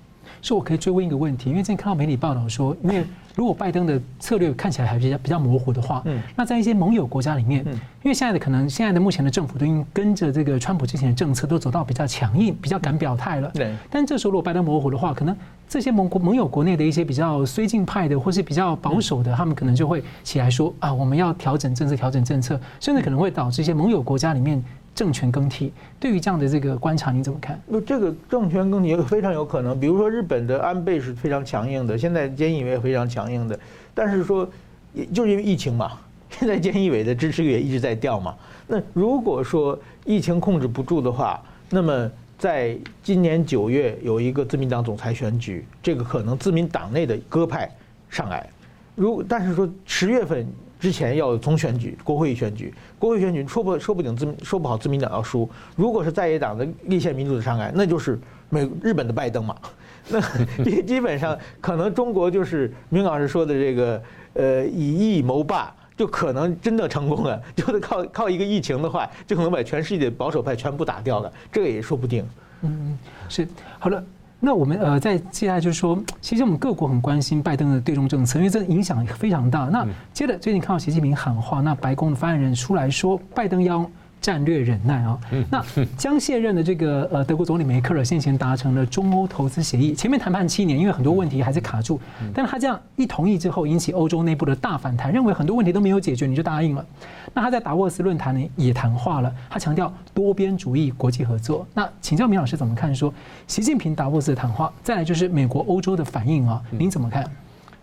[0.42, 3.04] 是我可以追问一个问题，因为今天看到媒体报道说，因为
[3.40, 7.72] 如果拜登的策略看起来还比较比较模糊的话，嗯，那在一些盟友国家里面，嗯，
[8.02, 13.74] 因为现在的可能现在的目前的政府都已经跟着这个川普之前的政策都走到比较强硬、比较敢表态了，对。
[13.88, 15.34] 但这时候如果拜登模糊的话，可能
[15.66, 24.62] 这些盟国盟友国内的一些比较绥靖派的或是比较保守的，他们可能就会起来说啊，我们要调整政策、调整政策，甚至可能会导致一些盟友国家里面。
[25.00, 27.58] 政权更替，对于这样的这个观察，你怎么看？
[27.66, 33.58] 那这个政权更替非常有可能，比如说日本的安倍是非常强硬的，现在菅义伟也非常强硬的，
[33.94, 34.46] 但是说，
[34.92, 35.92] 也就是因为疫情嘛，
[36.28, 38.36] 现在菅义伟的支持率也一直在掉嘛。
[38.66, 47.74] 那如果说疫情控制不住的话，那么在今年九月有一个自民党总裁选举，这个可能自民党内的鸽派
[48.10, 48.46] 上来，
[48.94, 50.46] 如但是说十月份。
[50.80, 55.48] 之前要总选举，国会议选举，国会选举说不说不定自说不好自民党要输。
[55.76, 59.54] 如果是在野党的立宪民主的上来，那就是美日本的拜登嘛。
[60.08, 60.18] 那
[60.64, 72.26] 基基本上可能中国就是明老师说的这个呃以疫谋霸，就可能真的成功了， 就得靠靠一个疫情的话，就可能把全世界的保守派全部打掉了，这个也说不定。
[72.62, 73.46] 嗯，是
[73.78, 74.02] 好了。
[74.40, 79.66] 那我们呃，在接下来就是说，其实我们各国很关心拜登的对中政策，因为这影响非常大。
[79.66, 83.88] 那接着最近看到习近平喊话，那白宫的发言人出来说，拜登要。
[84.20, 85.18] 战略忍耐啊，
[85.50, 85.64] 那
[85.96, 91.98] 将卸任的这个呃德国总理梅克尔先前达成了中欧投资协议，前面谈判七年，因为很多问题还是卡住，
[92.34, 96.84] 但是他这样一同意之后，引起欧洲内部的大反弹，认为很多问题都没有解决，你就答应了。
[97.32, 101.66] 那他在达沃斯论坛呢也谈话了，他强调多边主义、国际合作。
[101.74, 102.94] 那请教明老师怎么看？
[102.94, 103.12] 说
[103.46, 107.24] 习近平达沃斯的谈话，再来就是美国、欧洲的反应啊，您怎么看？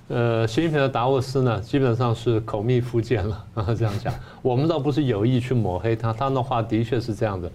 [0.09, 4.13] 呃，习近平的达沃斯呢，基本上是口蜜腹剑了啊， 这样讲。
[4.41, 7.51] 我们倒不是有意去抹黑他，他的话的确是这样的。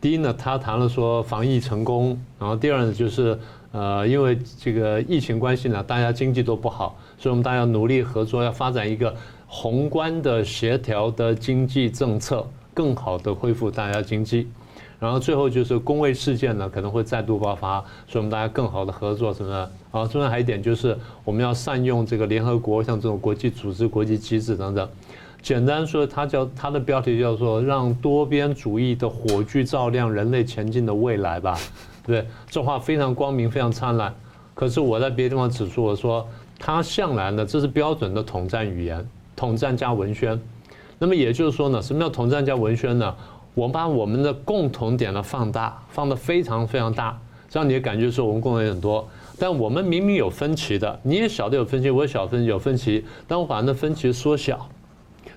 [0.00, 3.38] 第一呢，他谈了说防疫成功，然后第二呢，就是
[3.72, 9.14] 呃，因为这个疫情关系呢，大家经济都不好，所以我们大家要努力合作，要发展一个
[9.54, 14.48] 宏观的协调的经济政策，更好的恢复大家经济。
[14.98, 19.70] 然后最后就是公卫事件呢，可能会再度爆发，所以我们大家更好的合作什么的。
[19.90, 24.88] 啊，中间还有一点就是我们要善用这个联合国像这种国际组织、国际机制等等。
[25.42, 31.58] 简单说，它叫它的标题叫做“让多边主义的火炬照亮人类前进的未来”吧，
[32.06, 32.26] 对不对？
[32.48, 34.14] 这话非常光明，非常灿烂。
[34.54, 36.26] 可是我在别的地方指出，我说
[36.58, 40.40] 它向来呢，这是标准的统战语言，统战加文宣。
[40.98, 43.14] 那么也就是说呢，什么叫统战加文宣呢？
[43.54, 49.06] 我们把我们的共同点呢放大，放得非常非常大，这样你也感觉说我们共同点很多。
[49.38, 54.68] 但我们明明有分歧的，你也晓得有分歧，我也晓得有分歧，但我把那分歧缩小，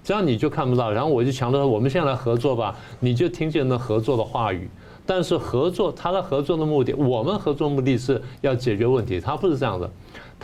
[0.03, 0.91] 这样你就看不到。
[0.91, 4.69] 然后我就强调，我们现在来合作吧，你就听见那合作的话语。
[5.07, 9.89] 但是合作，他的合作的目的，我们合作目的是要解决问题，他不是这样的。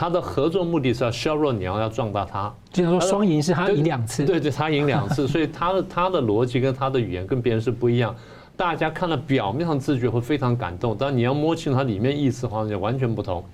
[0.02, 2.52] 他的合作目的是要削弱你，要要壮大他。
[2.74, 8.16] 经常说双赢是他赢两次，对对，他赢两次， 所以他的他的逻辑跟他的语言跟别人是不一样。
[8.58, 13.46] 大家看了表面上字句会非常感动，但你要摸清楚它里面意思好像，就完全不同。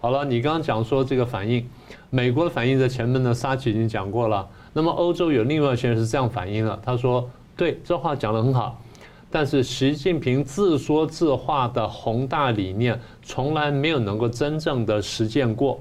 [0.00, 1.68] 好了，你刚刚讲说这个反应，
[2.10, 4.48] 美国的反应在前面呢，沙奇已经讲过了。
[4.72, 8.80] 那么欧洲有另外一些人是这样反应了，他说：“对，这话讲得很好。”
[9.30, 15.78] 但是习近平自说自话的宏大理念，从来没有能够真正的实践过。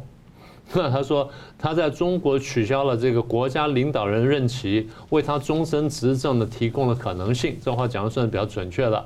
[0.74, 7.58] 那 他说他在中国取消了这个国家领导人任期，为他终身执政的提供了可能性。
[7.62, 9.06] 这话讲的算是比较准确的。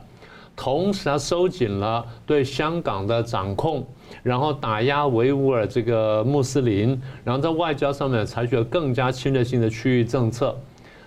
[0.56, 3.86] 同时他收紧了对香港的掌控，
[4.22, 10.56] 然后打压维吾尔这个穆斯林，然后在外交上面采取了更加侵略性的区域政策，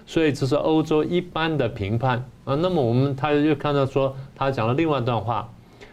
[0.07, 2.55] 所以这是欧洲一般的评判啊。
[2.55, 5.49] 那么我们他又看到说，他讲了另外一段话，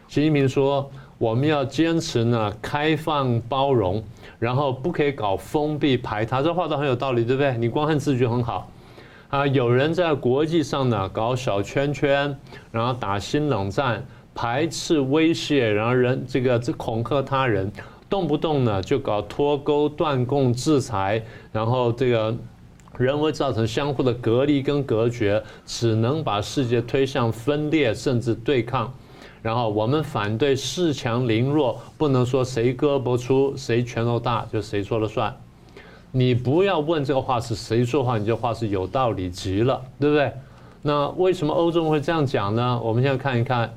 [0.07, 0.89] 习近平说。
[1.17, 4.03] 我们要坚持呢，开放包容，
[4.41, 6.41] 然后不可以搞封闭排他。
[6.41, 7.55] 这话都很有道理，对不对？
[7.57, 8.71] 你光看字句很好
[9.29, 9.45] 啊。
[9.45, 12.35] 有人在国际上呢搞小圈圈，
[12.71, 17.71] 然后打新冷战，排斥威胁，然后人这个这恐吓他人，
[18.09, 22.35] 动不动呢就搞脱钩、断供、制裁，然后这个
[22.97, 28.91] 人为造成相互的隔离跟隔绝，只能把世界推向分裂甚至对抗。
[29.41, 35.35] 然后我们反对恃强凌弱，不能说谁胳膊粗谁拳头大就谁说了算。
[36.11, 40.31] 你不要问这个话是谁说话，你这话是有道理极了，对不对？
[40.81, 42.79] 那为什么欧洲会这样讲呢？
[42.83, 43.73] 我们现在看一看。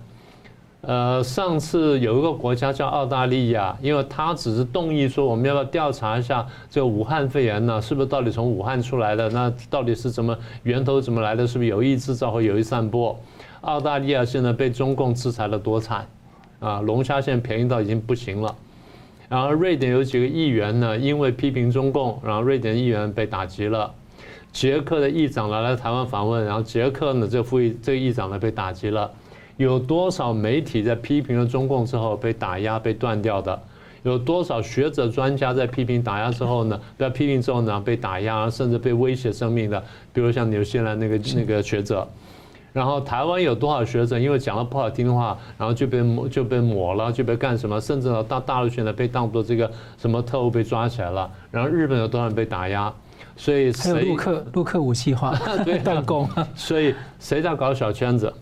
[0.86, 7.80] 呃，上次有一个国家叫澳大利亚，因为他只是动议说我们要不要调查一下这个武汉肺炎呢？
[7.80, 9.30] 是不是到底从武汉出来的？
[9.30, 11.46] 那到底是怎么源头怎么来的？
[11.46, 13.18] 是不是有意制造或有意散播？
[13.64, 16.06] 澳大利亚现在被中共制裁了多惨
[16.60, 16.80] 啊！
[16.80, 18.54] 龙虾现在便宜到已经不行了。
[19.28, 23.92] 然后瑞典有几个议员呢，因为批评中共，然后瑞典议员被打击了。
[24.52, 29.10] 捷克的议长来了台湾访问，然后捷克呢这副议这个议长呢被打击了。
[29.56, 33.58] 有多少媒体在批评了中共之后被打压被断掉的？
[34.02, 36.78] 有多少学者专家在批评打压之后呢？
[36.98, 39.82] 被批评之后呢被打压，甚至被威胁生命的？
[40.12, 42.06] 比如像纽西兰那个那个学者。
[42.74, 47.80] 然后台湾有多少学者因为讲了不好听的话，然后就被抹就被抹了，就被干什么？
[47.80, 51.30] 甚至，到大陆去呢被当作这个什么特务被抓起来了。
[51.52, 52.92] 然后日本有多少人被打压？
[53.36, 55.32] 所以谁陆客陆客武器化
[55.64, 56.28] 对弹弓？
[56.56, 58.32] 所以谁在搞小圈子？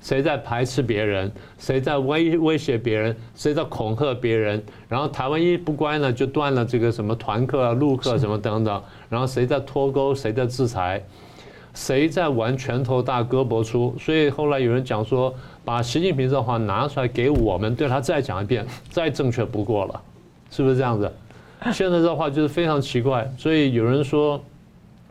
[0.00, 1.30] 谁在排斥别人？
[1.58, 3.14] 谁在威威胁别人？
[3.34, 4.60] 谁在恐吓别人？
[4.88, 8.82] 然后台湾一不乖呢，就断了这个什么团客啊、陆客什么等等。
[9.08, 10.14] 然后谁在脱钩？
[10.14, 11.04] 谁在制裁？
[11.74, 13.94] 谁在玩拳头大胳膊粗？
[13.98, 20.00] 所以后来有人讲说，把习近平这话拿出来给我们，对他再讲一遍，再正确不过了，
[20.50, 21.10] 是不是这样子？
[21.72, 23.30] 现在这话就是非常奇怪。
[23.38, 24.38] 所以有人说，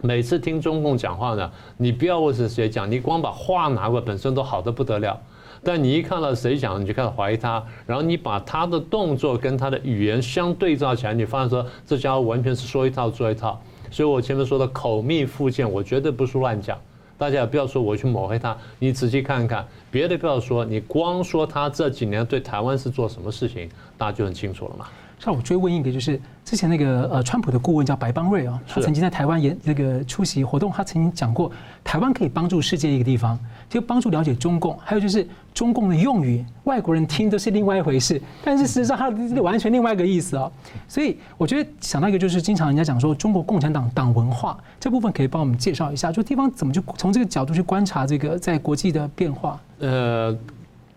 [0.02, 5.20] 每次听中共讲话呢，你不要问是谁讲，你光把话拿过来本身都好得不得了。
[5.64, 13.62] 但你一看到谁讲，你就开始怀疑他，然后你把他的动作跟他的语言相对照起来，你发现说这家伙完全是说一套做一套。
[13.92, 16.80] 所以我前面说的口蜜腹剑，我绝对不是乱讲。
[17.18, 24.88] 大家也不要说我去抹黑他，你仔细看看，别的不要说，你光说他这几年对台湾是做什么事情，那就很清楚了嘛。
[25.24, 31.52] 那我追问一个，就是之前那个呃，川普的顾问叫白邦瑞啊，他曾经在台湾演那个出席活动，他曾经讲过，
[31.84, 33.38] 台湾可以帮助世界一个地方，
[33.70, 39.10] 就帮助了解中共，还有就是中共的用语，外国人听都是另外一回事，但是事实上它
[39.42, 40.52] 完全另外一个意思啊。
[40.88, 49.60] 所以我觉得想到一个，就是经常人家讲说中国共产党党文化这部分，可以帮我们介绍一下，就地方怎么就从这个角度去观察这个在国际的变化。
[49.80, 50.36] 呃。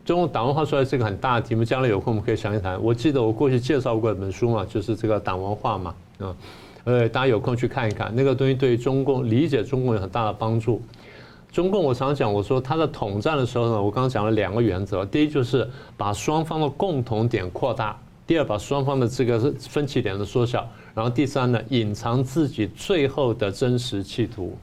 [0.05, 2.81] 中国党文化出来是一个很大的题目，将来有空我们可以详细谈。
[2.83, 6.37] 我记得我过去介绍过一本书嘛，就是这个党文化嘛，啊，
[6.85, 10.83] 呃，大家有空去看一看，那个东西对中共理解中共有很大的帮助。
[11.51, 24.55] 中共我常讲，我说他在统战的时候呢，我刚刚讲了两个原则，第一就是把双方的共同点扩大，第二把双方的这个分歧点的缩小，然后第三呢，隐藏自己最后的真实企图。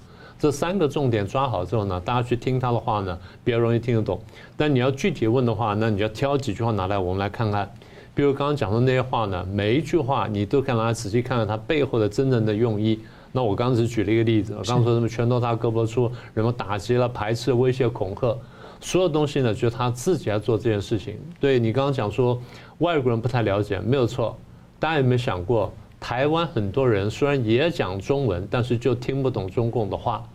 [0.42, 4.20] 这三个重点抓好之后呢，大家去听他的话呢，比较容易听得懂。
[4.58, 7.72] 但你要具体问的话，那你要挑几句话拿来，我们来看看。
[8.16, 13.00] 比如刚刚讲的那些话呢，每一句话你都可以拿来仔细看看它背后的真正的用意。
[13.32, 18.36] 那我刚刚只举了一个例子，我刚说什么拳头大胳膊粗，什么打击了、排斥、威胁、恐吓，
[18.80, 21.20] 所有东西呢，就是他自己来做这件事情。
[21.40, 22.42] 对你刚刚讲说
[22.80, 24.36] 外国人不太了解，没有错。
[24.80, 25.72] 大家有没有想过？
[26.00, 30.28] 台湾很多人虽然也讲中文，但是就听不懂中共的话。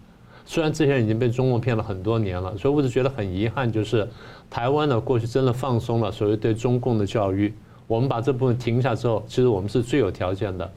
[0.47, 4.09] 虽然这些人已经被中共骗了很多年了，所以我就觉得很遗憾，就是
[4.49, 7.53] 台湾呢过去真的放松了所谓对中共的教育。
[7.89, 10.73] 我们把这部分停下之后，其实我们是最有条件的。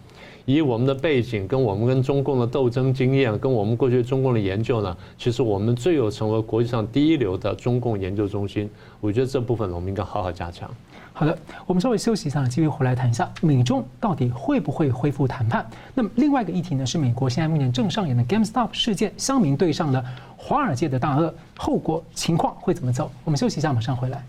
[0.56, 8.68] 以我们的背景，跟我们跟中共的斗争经验，跟我们过去中共的研究呢，其实我们最有成为国际上第一流的中共研究中心。
[9.00, 10.68] 我觉得这部分我们应该好好加强。
[11.14, 11.38] 好的，
[11.68, 15.64] 我们稍微休息一下，继续回来谈一下美中到底会不会恢复谈判。
[15.94, 20.04] 那么另外一个议题呢，是美国现在目前正上演的 GameStop 事件，乡民对上了
[20.36, 23.12] 华尔街的大鳄，后果情况会怎么走？
[23.24, 24.26] 我们休息一下，马上回来。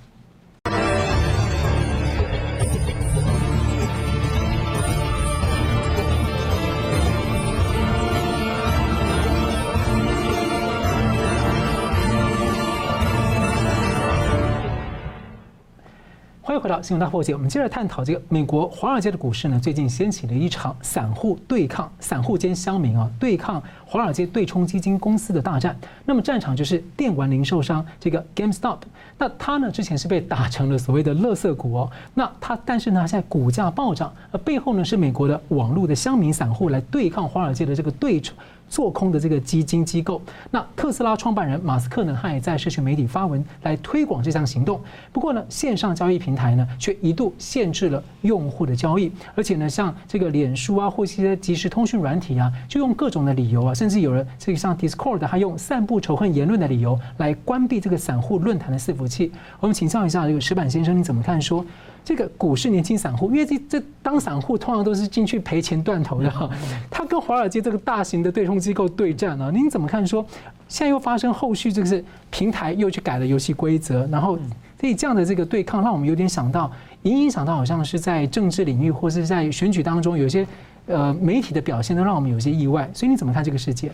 [16.60, 25.74] 回到新闻大破解，我们接着探讨这个美国华尔街的股市呢，最近掀起了一场散户对抗、散户间乡民啊对抗华尔街对冲基金公司的大战。
[26.04, 28.76] 那么战场就是电玩零售商这个 GameStop，
[29.16, 38.36] 那它呢之前是被打成了所谓的垃圾股哦，那它但是呢现在股价暴涨，而背后呢是美国的网络的乡民散户来对抗华尔街的这个对冲。
[38.70, 44.80] 做空的这个基金机构，那特斯拉创办人马斯克呢，他也在社群媒体发文来推广这项行动。
[45.12, 59.32] 不过呢，线上交易平台呢，却一度限制了用户的交易，而且呢，像这个脸书啊，或一些即时通讯软体啊，就用各种的理由啊，甚至有人这个像 Discord，他用散布仇恨言论的理由来关闭这个散户论坛的伺服器。
[59.58, 61.66] 我们请教一下这个石板先生，你怎么看说？
[62.04, 66.50] 这个股市年轻散户，因为这这当散户通常都是进去赔钱断头的，
[66.90, 70.06] 他跟华尔街这个大型的对冲机构对战呢，您怎么看？
[70.06, 70.24] 说
[70.68, 74.38] 现在又发生后续，这个是平台又去改了游戏规则，然后
[74.80, 76.70] 所以这样的这个对抗，让我们有点想到，
[77.02, 80.46] 隐隐想到好像是在政治领域或是在选举当中，有些
[80.86, 82.90] 呃媒体的表现，都让我们有些意外。
[82.94, 83.92] 所以你怎么看这个事件？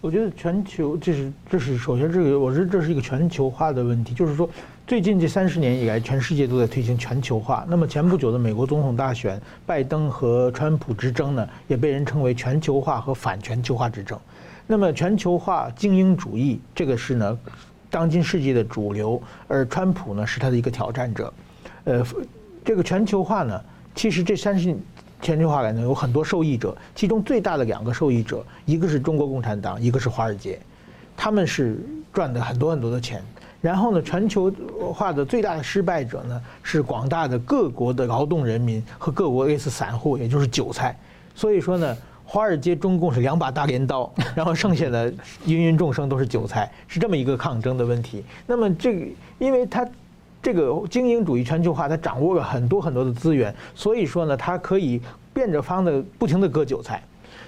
[0.00, 4.48] 我觉得全球这是这是首先这个，我觉得这是一个全球化的问题，就是说。
[4.86, 7.66] 最近这三十年以来，全世界都在推行全球化。
[7.68, 14.16] 那么前不久的美国总统大选，拜登和川普之争呢，也被人称为全球化和反全球化之争。
[14.64, 17.36] 那么全球化精英主义，这个是呢，
[17.90, 21.34] 当今世界的主流，而川普呢是他的一个挑战者。
[21.82, 22.06] 呃，
[22.64, 23.60] 这个全球化呢，
[23.92, 24.78] 其实这三十年
[25.20, 30.58] 全球化来呢有很多受益者，其中最大的两个受益者，一个是中国共产党，一个是华尔街，
[31.16, 31.78] 他们是
[32.12, 33.22] 赚的很多很多的钱。
[33.62, 34.52] 然后呢，全球
[34.94, 40.96] 化的最大的失败者呢，是广大的各国的劳动人民和各国类似散户，也就是韭菜。
[41.34, 45.12] 所以说呢，华尔街中共是两把大镰刀，然后剩下的
[45.46, 48.22] 芸芸众生都是韭菜，是这么一个抗争的问题。
[48.46, 49.06] 那么这个，
[49.38, 49.88] 因为他
[50.46, 55.02] 这个精英主义全球化，它掌握了很多很多的资源，所以说呢，它可以
[55.34, 57.02] 变着方的不停地割韭菜。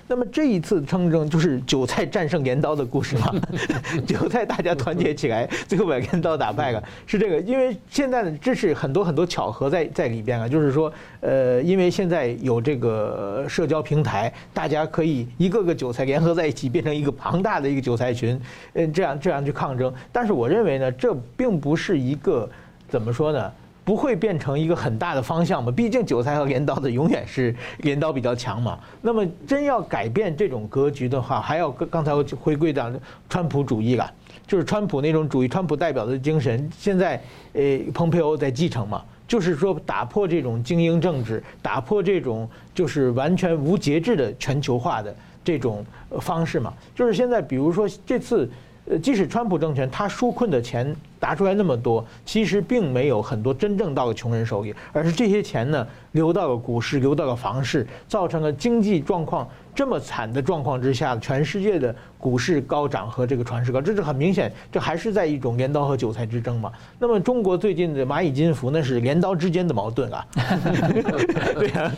[0.09, 3.33] 那么这一次争争就是韭菜战胜镰刀的故事嘛？
[4.05, 7.39] 韭菜大家团结起来，最后把镰刀打败了，是这个。
[7.43, 18.41] 因为现在呢，这是很多很多巧合在在里边啊，就是说，呃，因为现在有这个社交平台，大家可以一个个韭菜联合在一起，变成一个庞大的一个韭菜群，
[18.73, 19.95] 嗯，这样这样去抗争。
[20.11, 22.51] 但是我认为呢，这并不是一个
[22.89, 23.53] 怎么说呢？
[23.85, 25.73] 不会变成一个很大的方向嘛？
[25.73, 28.79] 毕竟韭菜和镰刀的永远是镰刀比较强嘛。
[29.01, 32.93] 那么真要改变这种格局的话，还要刚刚才我回归到
[33.31, 34.13] 川普主义了，
[34.47, 37.19] 就是川普那种主义，川普代表的精神，现在
[37.55, 45.83] 呃，蓬佩奥在继承嘛，就是说打破这种精英政治，打破这种就是完全无节制的全球化的这种
[46.21, 46.75] 方式嘛。
[46.95, 48.47] 就是现在比如说这次，
[48.85, 50.95] 呃，即使川普政权他纾困的钱。
[51.19, 66.73] 答出来那么多，其实并没有很多真正到了穷人手里，而是这些钱呢流到了股市，流到了房市，造成了经济状况这么惨的状况之下，全世界的股市高涨和这个传世高，这是很明显，这还是在一种镰刀和韭菜之争嘛。
[66.99, 71.93] 那么中国最近的蚂蚁金服那是镰刀之间的矛盾啊，对啊，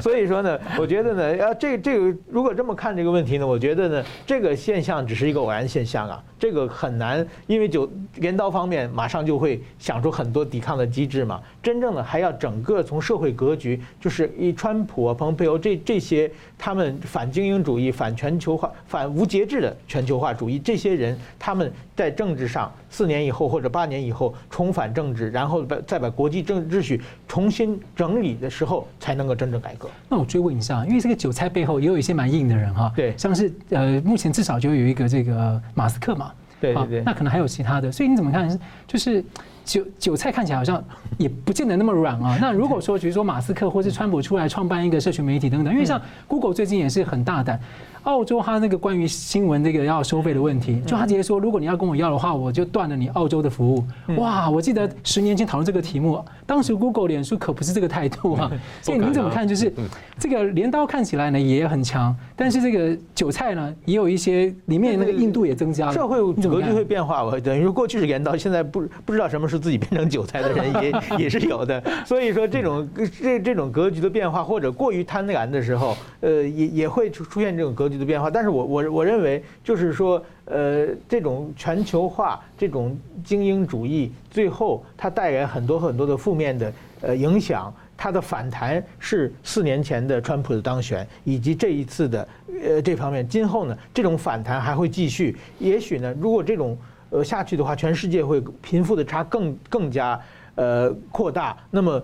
[0.00, 11.40] 所以说呢，我觉得呢，啊这这个如果这么看这个问题呢，我觉得呢，这个现象只是一个偶然现象啊，这个很难，因为就镰刀方面马上就会想出很多抵抗的机制嘛。
[11.62, 16.82] 真正的还要整个从社会格局，就是以川普啊、蓬佩奥这这些他们。
[17.02, 29.88] 反精英主义、反全球化、反无节制的全球化主义，这些人他们在政治上四年以后或者八年以后重返政治，然后把再把国际政治秩序重新整理的时候，才能够真正改革。
[30.08, 36.32] 那我追问一下，因为这个韭菜背后也有一些蛮硬的人哈，对，像是呃，目前至少就有一个这个马斯克嘛，
[36.62, 38.58] 对对对，那可能还有其他的，所以你怎么看？
[38.86, 39.22] 就是。
[39.64, 40.82] 韭韭菜看起来好像
[41.18, 42.36] 也不见得那么软啊。
[42.40, 47.60] 那如果说，比如说马斯克或是川普出来创办一个社群媒体等等，因为像 Google 最近也是很大胆。
[48.04, 53.84] 澳洲他那个关于新闻这个要收费的问题，就他直接说，如果你要跟我要的话，我就断了你澳洲的服务。
[54.16, 58.50] 哇，我记得十年前讨论这个题目，当时 Google、脸书可不是这个态度啊。
[58.82, 59.46] 所以您怎么看？
[59.46, 59.72] 就是
[60.18, 65.92] 这个镰刀看起来呢也很强，但是这个韭菜呢也有一些里面那个硬度也增加了。
[65.92, 71.82] 社会格局会变化，我等于说过去是镰刀，现在不不知道什么是自己变成韭菜的人 也也是有的。
[72.04, 72.88] 所以说这种
[73.20, 87.72] 这这种格局的变化，或者过于贪婪的时候，呃，也也会出出现这种格的变化，但是我我我认为就是说，呃，这种全球化、这种精英主义，最后它带来很多很多的负面的呃影响。
[87.94, 92.28] 它的反弹是四年前的川普的当选，以及这一次的
[92.64, 93.28] 呃这方面。
[93.28, 95.36] 今后呢，这种反弹还会继续。
[95.60, 96.76] 也许呢，如果这种
[97.10, 100.20] 呃下去的话，全世界会贫富的差更更加
[100.54, 102.02] 呃扩大，那么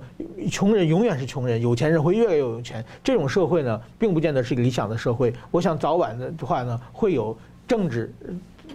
[0.50, 2.84] 穷人永远是穷人，有钱人会越来越有钱。
[3.02, 5.32] 这种社会呢，并不见得是一个理想的社会。
[5.50, 7.36] 我想早晚的话呢，会有
[7.66, 8.12] 政治，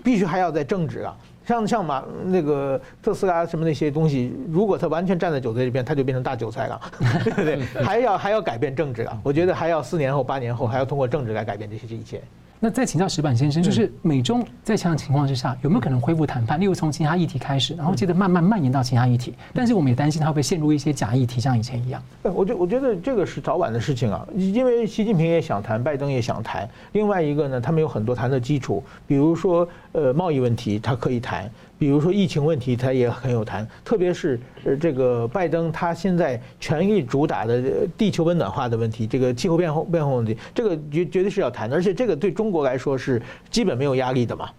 [0.03, 1.15] 必须还要在政治啊。
[1.45, 6.81] 像像马那个特斯拉什么那些东西，如果他完全站在韭菜这边，他就变成大韭菜了，
[7.25, 7.83] 对不对？
[7.83, 9.19] 还要还要改变政治啊！
[9.21, 12.21] 我觉得还要四年后、八年后，还要通过政治来改变这些这一切。
[12.59, 16.59] 那再请教石板先生，就是美中在这样的情况之下，有没有可能恢复谈判？
[16.59, 19.33] 例如从其他议题开始，然后接着慢慢蔓延到其他议题。
[19.53, 22.01] 但是我们也担心它会陷入一些假议题，像以前一样。
[22.21, 26.67] 呃我觉我觉得这个是早晚的事情啊，因为习近平也想谈，拜登也想谈。
[26.93, 31.51] 另外一个呢，他们有很多谈的基础，比如说呃贸易问题，他可以谈。
[31.77, 37.61] 比如说疫情问题，他也很有谈，特别是呃这个拜登他现在全力主打的
[37.97, 44.49] 地球温暖化的问题，这个气候变化变化问题，这个绝绝对是要谈的，而且这个对中国来说是基本没有压力的嘛。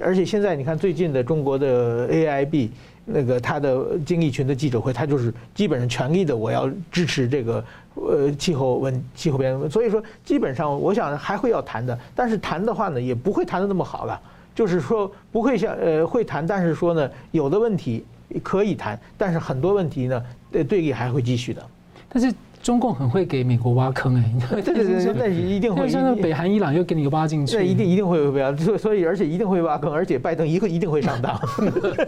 [0.00, 2.68] 而且现在你看最近的中国的 AIB
[3.04, 7.64] 那个他的经济群的记者会，他就是基本上全力的我要支持这个
[7.94, 14.20] 呃气候问气候变化，所以说基本上我想还会要谈的，但是谈的话呢也不会谈的那么好了。
[14.58, 18.04] 就是说不会像呃会谈，但是说呢，有的问题
[18.42, 21.64] 可以谈，但是很多问题呢，呃对立还会继续的。
[22.08, 25.88] 但是中共很会给美国挖坑哎，对对对，那 一定会。
[25.88, 31.40] 像北韩、伊朗又给你挖进去，那一定一定会挖，所所以而且一定会挖坑，而且拜登一个一定会上当。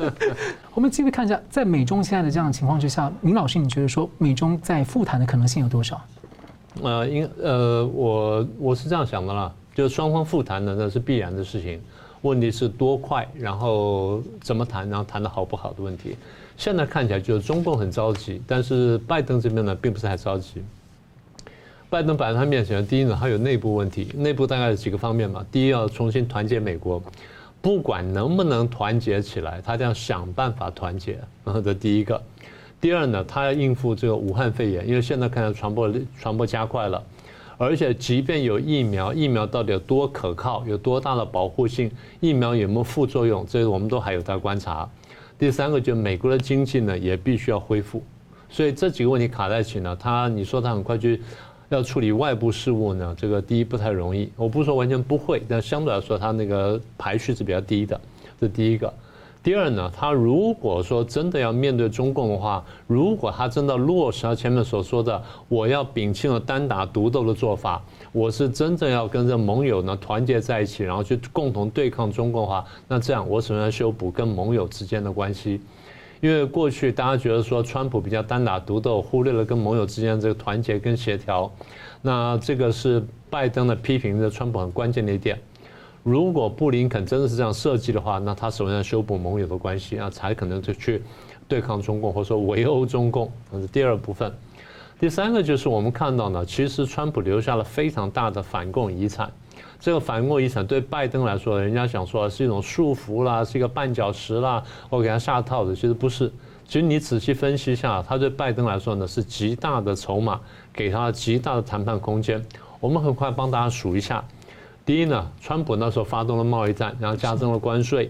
[0.75, 6.01] 我们继续看一下，在美中现在的这样的情况之下，明老师，你觉得说美中在复谈的可能性有多少？
[6.83, 11.81] 呃，因呃，我我是这样想的啦，就是双方复谈的那是必然的事情。
[12.23, 16.17] 问题是多快，然后怎么谈，然后谈的好不好的问题。
[16.57, 20.63] 现在看起来就是中共很着急，但是拜登这边呢，并不是太着急。
[21.89, 25.45] 拜登摆在他面前，第一呢，他有内部问题，内部大概有几个方面嘛。
[25.51, 27.03] 第一，要重新团结美国，
[27.63, 31.19] 不管能不能团结起来，他都要想办法团结。
[31.45, 32.21] 然后这第一个。
[32.81, 37.03] 第二呢，他要应付这个武汉肺炎，因为现在看到传播传播加快了。
[37.63, 44.89] 而且，即便有疫苗，疫苗到底有多可靠，有多大的保护性，疫苗有没有副作用，这个我们都还有待观察。
[45.39, 48.03] 第三个，就美国的经济呢，也必须要恢复。
[48.49, 51.11] 所以这几个问题卡在一起呢，他你说他很快就
[51.69, 54.33] 要处理外部事务呢，这个第一不太容易。
[54.37, 58.01] 我不是说完全不会，但相对来说，他那个排序是比较低的，
[58.41, 58.91] 这第一个。
[59.43, 67.83] 第二呢，他如果说真的要面对中共的话，如果他真的落实他前面所说的，我要摒弃了单打独斗的做法，
[68.13, 75.59] 我是真正要跟着盟友呢团结在一起，然后去共同对抗中共的话，那这样我首先要修补跟盟友之间的关系，
[76.21, 81.51] 因为过去大家觉得说川普比较单打独斗，忽略了跟盟友之间这个团结跟协调，
[82.03, 85.41] 那这个是拜登的批评的川普很关键的一点。
[86.03, 91.03] 如果布林肯真的是这样设计的话，那他首先要修补盟友的关系啊，才可能就去
[91.47, 93.31] 对抗中共，或者说围殴中共。
[93.53, 94.33] 这是第二部分。
[94.99, 99.31] 第三个就是我们看到呢，其实川普留下了非常大的反共遗产。
[99.79, 106.31] 这个反共遗产对拜登来说，人家想说是一种束缚啦，是一个绊脚石啦，我给他下套子，其实不是。
[106.67, 110.41] 其实你仔细分析一下，他对拜登来说呢，是极大的筹码，
[110.73, 112.43] 给他极大的谈判空间。
[112.79, 114.25] 我们很快帮大家数一下。
[114.85, 118.09] 第一呢，川普那时候发动了贸易战，然后加征了关税；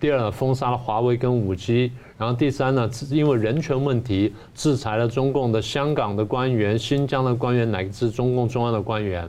[0.00, 9.26] 第二呢，封杀了华为跟五 G；然后第三呢，因为人权问题制裁了中共的香港的官员、新疆的官员乃至中共中央的官员；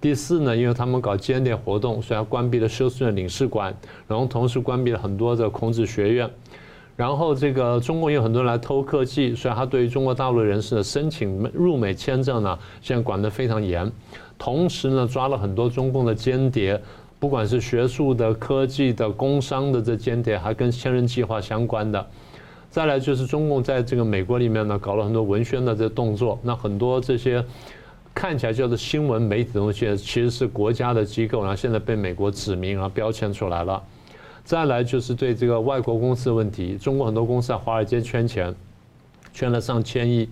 [0.00, 3.74] 第四呢，因为他们搞间谍活动，所以他关闭了休斯顿领事馆，
[4.06, 6.28] 然后同时关闭了很多的孔子学院；
[6.94, 13.90] 然后这个中共有很多人来偷科技，所以他对于中国大陆人士的申请入美签证呢，现在管得非常严。
[14.38, 16.80] 同时呢，抓了很多中共的间谍，
[17.18, 22.04] 不管是学术的、科技的、工商的这间谍，还跟千人计划相关的。
[22.70, 26.38] 再来就是中共在这个美国里面呢，搞了很多文宣的这动作。
[26.42, 27.42] 那很多这些
[28.12, 33.80] 看起来叫做新闻媒体的东西，其实是国家的机构，然后现在被美国指名，然后标签出来了。
[34.42, 38.54] 再来就是对这个外国公司的问题，中国很多公司在华尔街圈钱，
[39.32, 40.28] 圈了上千亿。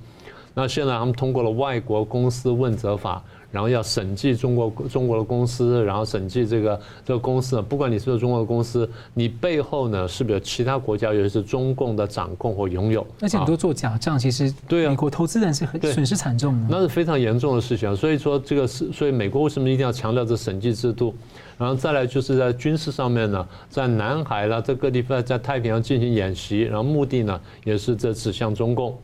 [0.53, 3.22] 那现在他们通过了外国公司问责法。
[3.53, 13.07] 然后要审计中国中国的公司，然后审计这个这个公司呢，不管你是不是中国的公司，你背后呢是不是有其他国家，尤其是中共的掌控或拥有？
[13.20, 16.66] 而且很多做假账，其实对啊，美国投资人是很损失惨重的。
[16.70, 17.94] 那是非常严重的事情。
[17.94, 21.14] 所以说这个是，所以美国为什么一定要强调这审计制度？
[21.59, 28.96] 然后再来就是在军事上面呢，在南海啦，在各地方在太平洋进行演习，然后目的呢也是这指向中共。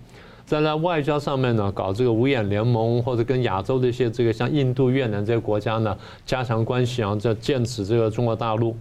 [0.49, 5.95] 在在外交上面呢，搞这个五眼联盟，或者跟亚洲的一些这个像印度、越南这些国家呢，
[6.25, 8.75] 加强关系，然后在剑指这个中国大陆。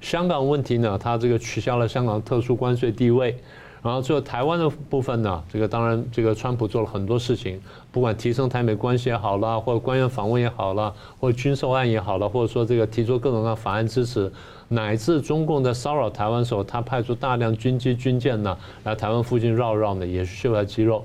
[0.00, 3.36] 香港问题呢，它这个取消了香港特殊关税地位，
[3.82, 14.30] 然后最后台湾的部分呢，这个当然这个川普做了很多事情，不管提升台美关系也好啦，或者官员访问也好啦，或者军售案也好了，或者说这个提出各种各样的法案支持，
[14.72, 21.04] 乃至中共在骚扰台湾的时候，他派出大量军机军舰呢来台湾附近绕绕呢，也是秀下肌肉。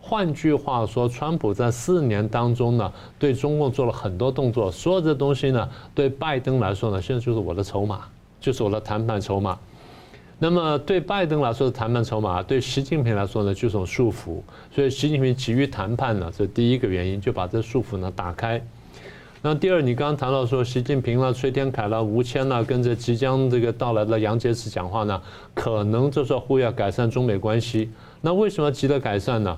[0.00, 8.02] 换句话说，川普在四年当中呢，对中共做了很多动作，所有的东西呢，对拜登来说呢，现在就是我的筹码，
[8.40, 9.58] 就是我的谈判筹码。
[10.38, 14.40] 那么对拜登来说的谈判筹码，对习近平来说呢，就是种束缚。
[14.72, 18.64] 所以习近平急于谈判呢，这第一个原因，就把这束缚呢打开。
[19.42, 25.18] 那第二，你刚刚谈到说习近平了、崔天凯啦、吴谦啦，跟着即将这个到来的杨洁篪讲话呢，
[25.54, 27.88] 可能就是呼吁要改善中美关系。
[28.20, 29.56] 那为什么急着改善呢？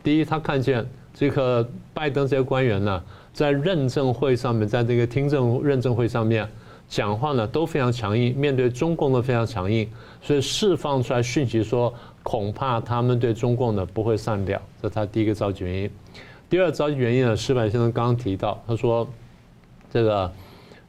[0.00, 3.02] 第一，他看见这个拜登这些官员呢，
[3.32, 6.48] 在认证会上面，在这个听证认证会上面。
[6.88, 9.90] 讲话呢都非常强硬，面对中共都非常强硬，
[10.22, 15.90] 所以释放出来讯息说，恐怕他们对中共呢不会善了，这是他第一个着急原因。
[16.48, 19.08] 第二着急原因呢，石板先生刚刚提到，他说，
[19.92, 20.32] 这个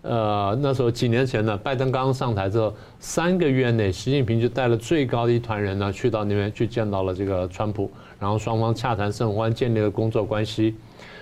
[0.04, 7.90] 呃那时候几年前呢，拜登刚刚上台之后，三个月内，习近平就带了最高的一团人呢去到那边去见到了这个川普，
[8.20, 10.76] 然后双方洽谈甚欢，建立了工作关系。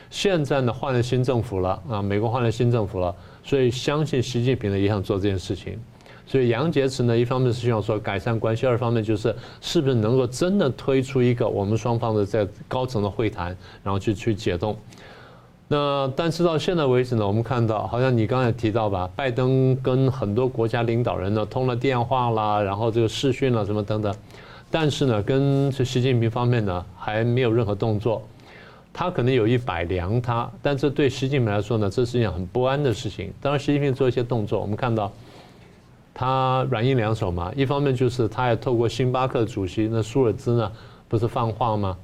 [0.09, 3.15] 现在呢换了新政府了啊，美国换了新政府了。
[3.43, 5.79] 所以相信习近平呢也想做这件事情，
[6.27, 14.75] 所以杨洁篪呢一方面是希望说改善关系，二方面就是是不是能够真的推出一个我们双方的在高层的会谈，然后去去解冻。
[15.67, 24.13] 那但是到现在为止呢，我们看到好像你刚才提到吧，拜登跟很多国家领导人呢通了电话啦，然后这个视讯啦什么等等，
[24.69, 28.21] 但是呢跟这习近平方面呢还没有任何动作。
[28.97, 33.33] 他可能有意摆凉他，但这对习近平来说呢，这是一件很不安的事情。
[33.41, 35.11] 当然，习近平做一些动作，我们看到
[36.15, 37.51] 他软硬两手嘛。
[37.55, 40.71] 一方面就是他也透过星巴克主席那舒尔兹呢，
[41.07, 41.95] 不是放话吗？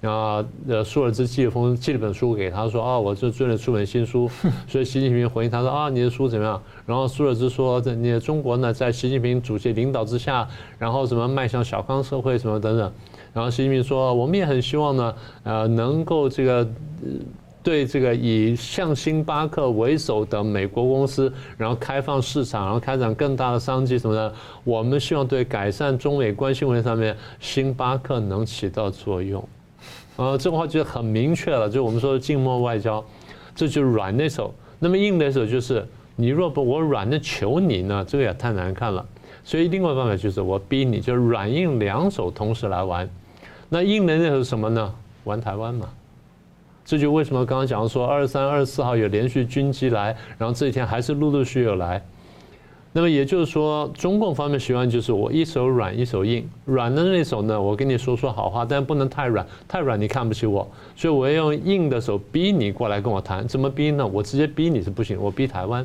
[0.00, 4.30] 然后呃，舒尔兹寄了封寄了本书给他说啊，我这最近出本新书，
[4.68, 6.62] 所以习近平回应他说啊，你的书怎么样？
[6.86, 10.48] 然后舒尔兹说，这你的中国呢，在习近平主席领导之下，
[10.78, 12.92] 然后什么迈向小康社会什么等等。
[13.34, 16.66] 然后习近平说：“我们也很希望呢，呃，能够这个
[17.68, 24.32] 对这个以像星巴克为首的美国公司，然后开放市场，然后开展更大的商机什么的。
[24.64, 29.46] 我们希望对改善中美关系问题上面，星巴克能起到作用。
[30.16, 33.04] 呃，这个话就很明确了，就我们说的静默外交，
[33.54, 34.54] 这就是软那手。
[34.78, 39.04] 那么硬的手就是，你若不我软的求你呢，这个也太难看了。
[39.44, 43.06] 所以另外一个办法就是我逼你，就是软硬两手同时来玩。”
[43.68, 44.94] 那硬的那是什么呢？
[45.24, 45.86] 玩台湾嘛，
[46.88, 52.02] 这就为什么刚刚讲说二十三二十四号有连续军机来，然后这几天还是陆陆续续有来。
[52.94, 60.66] 那么也就是说，中共方面希望就是我一手软一手硬，软的那手呢，我跟你说说好话，但不能太软，太软你看不起我，
[60.96, 63.46] 所以我要用硬的手逼你过来跟我谈。
[63.46, 64.06] 怎么逼呢？
[64.06, 65.84] 我直接逼你是不行，我逼台湾。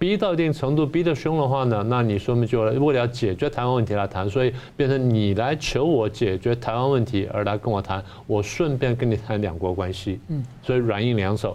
[0.00, 11.54] 逼到一定程度，逼得凶的话呢，那你说明就为了要解决台湾问题来谈，所以变成你来求我解决台湾问题而来跟我谈，我顺便跟你谈两国关系，嗯，所以软硬两手。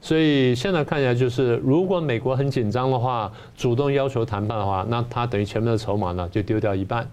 [0.00, 7.08] 所以现在看起来就是，如果美国很紧张的话，主动要求谈判的话，那他等于前面的筹码呢就丢掉一半。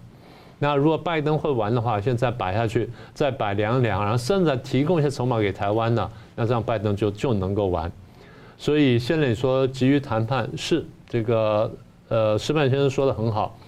[0.58, 7.90] 那如果拜登会玩的话，现在摆下去，再摆两两，然后甚至提供一些筹码给台湾呢，那这样拜登就就能够玩。
[8.56, 11.70] 所以现在你说急于谈判是这个，
[12.08, 13.58] 呃，石板先生说的很好，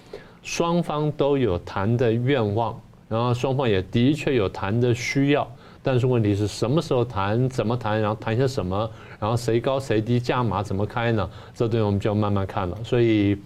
[0.41, 2.79] 双方都有谈的愿望，
[3.09, 5.47] 然后双方也的确有谈的需要，
[5.83, 11.29] 但是问题是什么时候谈，怎么谈，然后谈些什么，然后谁高谁低，价码怎么开呢？
[11.53, 12.77] 这东西我们就要慢慢看了。
[12.83, 13.37] 所以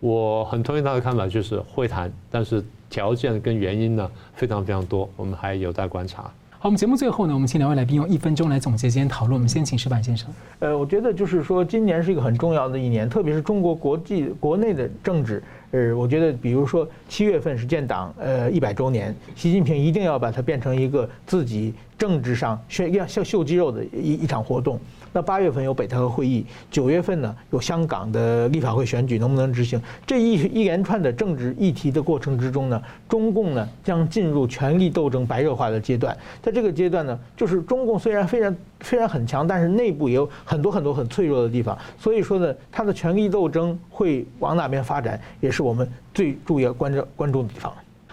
[0.00, 6.32] 我很同意他的看法，就是会谈，但是条件跟原因呢非常非常多，我们还有待观察。
[6.62, 9.32] 好，我们节目最后呢，我们请两位来宾用一分钟来总结今天讨论。
[9.32, 10.28] 我们先请石板先生。
[10.58, 15.42] 呃，我觉得就是说，今年是一个很重要的一年，特别是中国国际国内的政治。
[15.72, 24.80] 呃，我觉得，比如说七月份是建党呃一百周年，习近平一定要把它变成一个自己政治上炫要秀秀肌肉的一一场活动。
[25.12, 29.80] 那八月份有北戴河会议，九月份呢有香港的立法会选举，能不能执行？
[30.04, 36.16] 这一一连串的政治议题的过程之中呢，中共呢将进入权力斗争白热化的阶段。
[36.42, 41.76] 在这个阶段呢，就是中共虽然非常虽然很强，但是内部也有很多很多很脆弱的地方。
[41.98, 47.72] 所以说呢，它的权力斗争会往哪边发展，也是我们最注意要关注关注的地方。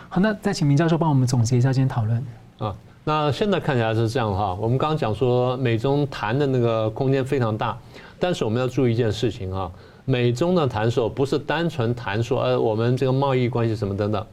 [0.09, 2.25] 好，那再请明教授帮我们总结一下今天讨论。
[2.59, 2.75] 啊。
[3.03, 7.77] 那现在看起来是这样哈，我们刚刚讲说美中谈的那个空间非常大，
[8.19, 9.71] 但是我们要注意一件事情哈，
[10.03, 14.27] 美中的谈说不是单纯谈说呃我们这个贸易关系什么等等，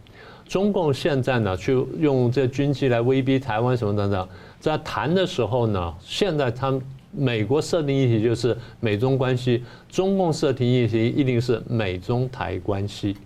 [0.47, 4.29] 中共现在呢，去用这军机来威逼台湾什么等等，
[4.61, 6.73] 在谈的时候呢，现在他
[7.11, 13.17] 美国设定议题就是美中关系，中共设定议题一定是美中台关系，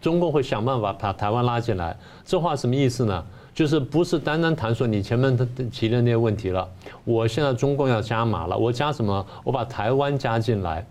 [0.00, 1.96] 中共会想办法把台湾拉进来。
[2.24, 3.24] 这话什么意思呢？
[3.54, 5.36] 就是不是单单谈说你前面
[5.72, 6.68] 提的那些问题了，
[7.04, 9.26] 我现在中共要加码了，我加什么？
[9.42, 10.86] 我把台湾加进来，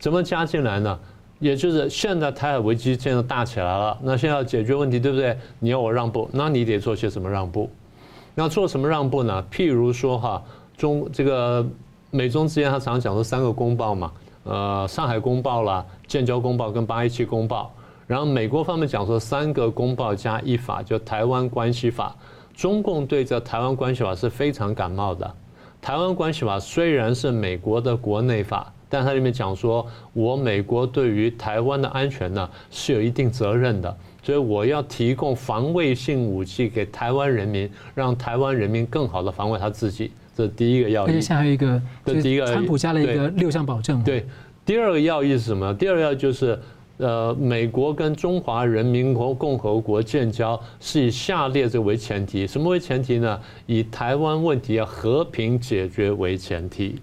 [0.00, 0.98] 怎么加进来呢？
[1.40, 5.36] 也就是现在台海危机现在大起来了，那现在要解决问题，对不对？
[5.60, 7.70] 你要我让步，那你得做些什么让步？
[8.34, 9.44] 那做什么让步呢？
[9.50, 10.42] 譬如说哈，
[10.76, 11.64] 中这个
[12.10, 14.12] 美中之间，他常常讲说三个公报嘛，
[14.44, 17.72] 呃，上海公报啦，建交公报跟八一七公报。
[18.06, 22.16] 然后美国方面讲说三个公报加一法，就台湾关系法。
[22.54, 25.32] 中共对这台湾关系法是非常感冒的。
[25.80, 28.72] 台湾关系法虽然是美国的国内法。
[28.88, 41.10] 但它里面讲说，我美国对于台湾的安全呢是有一定责任的，所以我要提供防卫性武器给台湾人民，让台湾人民更好的防卫他自己，这是第一个要义。
[41.10, 44.02] 而且现在还有一个，这第一个，川普加了一个六项保证。
[44.02, 44.24] 对，
[44.64, 45.74] 第二个要义是什么？
[45.74, 46.58] 第二个要义就是，
[46.96, 53.38] 呃，美国跟中华人民共和国建交是以下列这为前提，什么为前提呢？
[53.66, 56.98] 以台湾问题要和平解决为前提。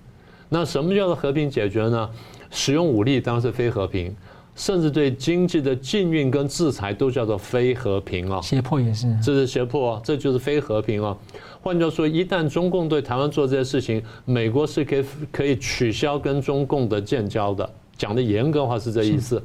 [0.50, 2.10] 那什么叫做和平解决呢？
[2.52, 4.16] 使用武力当然是非和平，
[4.56, 8.40] 甚至对经济的禁运跟制裁都叫做非和平啊。
[8.42, 11.18] 胁迫也是，这是胁迫，这就是非和平啊。
[11.62, 17.70] 换句话说，一旦中共对台湾做这些事情，美国是可以可以取消跟中共的建交的。
[17.98, 19.42] 讲的严格的话是这意思。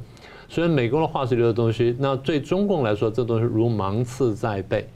[0.47, 4.87] 所以美国的话是流的东西，那对中共来说，这东西如芒刺在背。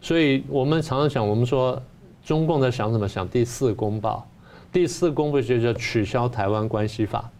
[0.00, 1.80] 所以我们常常想，我们说
[2.24, 3.08] 中共在想什么？
[3.08, 4.28] 想第四公报。
[4.72, 7.30] 第四公布就叫取消台湾关系法，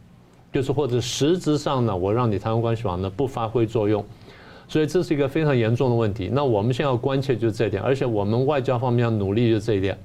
[0.53, 4.05] 就是或者实质上呢，我让你台湾关系法呢不发挥作用，
[4.69, 6.29] 所以这是一个非常严重的问题。
[6.31, 9.99] 那我们现在要关切就是这一点，而且我们外交方面要努力就是这一点，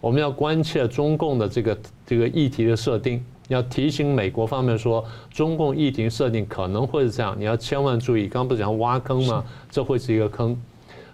[0.00, 8.28] 我们要关切中共的这个这个议题的设定，要提醒美国方面说，中共议题设定可能会是这样，你要千万注意。
[8.28, 9.42] 刚刚不是讲挖坑吗？
[9.70, 10.54] 这会是一个坑。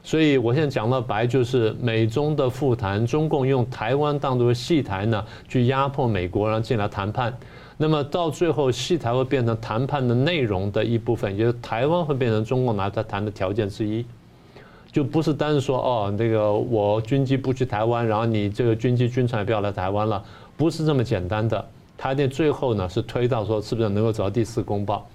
[0.03, 7.37] 所以我现在讲到白，就是美中的复谈，中共用台湾当作戏台呢，去压迫美国，然后进来谈判。
[7.77, 14.05] 那么到最后，戏台会变成谈判的内容的一部分，也就是台湾会变成中共拿它谈的条件之一，
[14.91, 20.23] 就不是单说哦，那个我军机不去台湾，然后你这个军机军船也不要来台湾了，
[20.57, 21.65] 不是这么简单的。
[21.97, 25.07] 他的最后呢，是推到说是不是能够找到第四公报。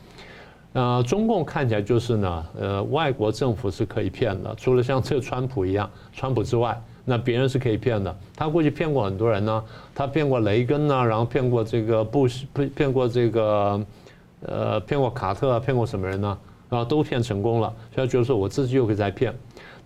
[0.76, 8.13] 呃，中共看起来就是呢，呃，外国政府是可以骗的，除了像这个川普一样，川普之外，那别人是可以骗的。
[8.36, 9.63] 他过去骗过很多人呢，
[9.95, 12.45] 他骗过雷根呢，然后骗过这个布什，
[12.76, 13.86] 骗过这个，
[14.41, 16.38] 呃，骗过卡特啊，骗过什么人呢？
[16.69, 19.34] 然后都骗成功了，所以他觉得说我自己又可以再骗。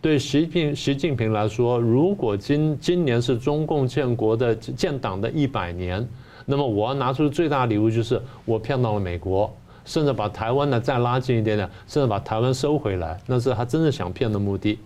[0.01, 6.03] 对习近习近平来说，如果今今年是中共建国的建党的一百年，
[6.47, 9.53] 那么我要拿出最大礼物就是我骗到了美国。
[9.85, 14.79] 甚至把台湾呢再拉近一点点，甚至把台湾收回来，那是他真正想骗的目的。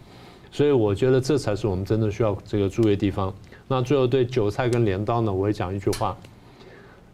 [0.51, 3.33] 所以我觉得这才是我们真正需要这个注意的地方。
[3.67, 6.15] 那最后对韭菜跟镰刀呢，我会讲一句话。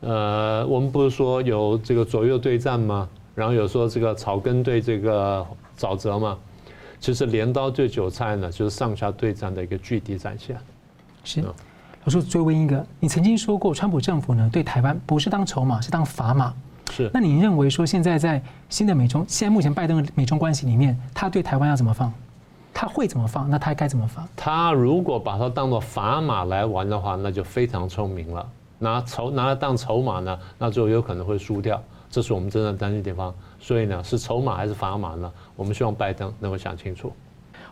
[0.01, 3.07] 呃，我们不是说有这个左右对战吗？
[3.35, 5.45] 然后有说这个草根对这个
[5.77, 6.37] 沼泽吗？
[6.99, 10.57] 其实镰刀对韭菜呢，就是上下对战的一个具体展现。
[11.23, 11.41] 是。
[12.05, 16.53] 老师追问一个，你曾经说过，川普政府呢对台湾不是当筹码，是当砝码。
[16.91, 22.11] 是，那你认为说现在在新的美中，现在目前拜登的美中关系里面，他对台湾要怎么放？
[22.73, 23.49] 他会怎么放？
[23.49, 24.27] 那他该怎么放？
[24.35, 28.47] 他如果把它当做砝码来玩的话，那就非常聪明了。
[28.77, 31.81] 拿筹拿来当筹码呢，那就有可能会输掉。
[32.09, 33.33] 这是我们真正担心的地方。
[33.59, 35.31] 所以呢，是筹码还是砝码呢？
[35.55, 37.11] 我们希望拜登能够想清楚。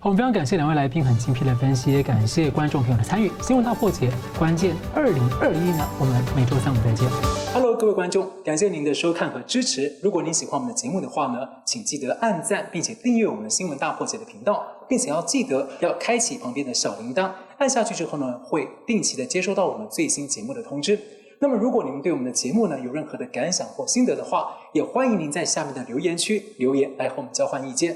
[0.04, 3.32] 我们非常感谢两位来宾很精辟的分析，也感谢观众朋友的参与。
[3.42, 7.10] 新闻大破解，关键二零二一呢，我们每周三五再见。
[7.52, 9.92] Hello，各位观众，感谢您的收看和支持。
[10.04, 21.00] 如果您喜欢我们的节目的话呢，请记得按赞，并且订阅我们新闻大破解的频道，并且要记得要开启旁边的小铃铛，按下去之后呢，会定期的接收到我们最新节目的通知。
[21.40, 27.96] 那么，如果您对我们的节目呢有任何的感想或心得的话，也欢迎您在下面的留言区留言来和我们交换意见。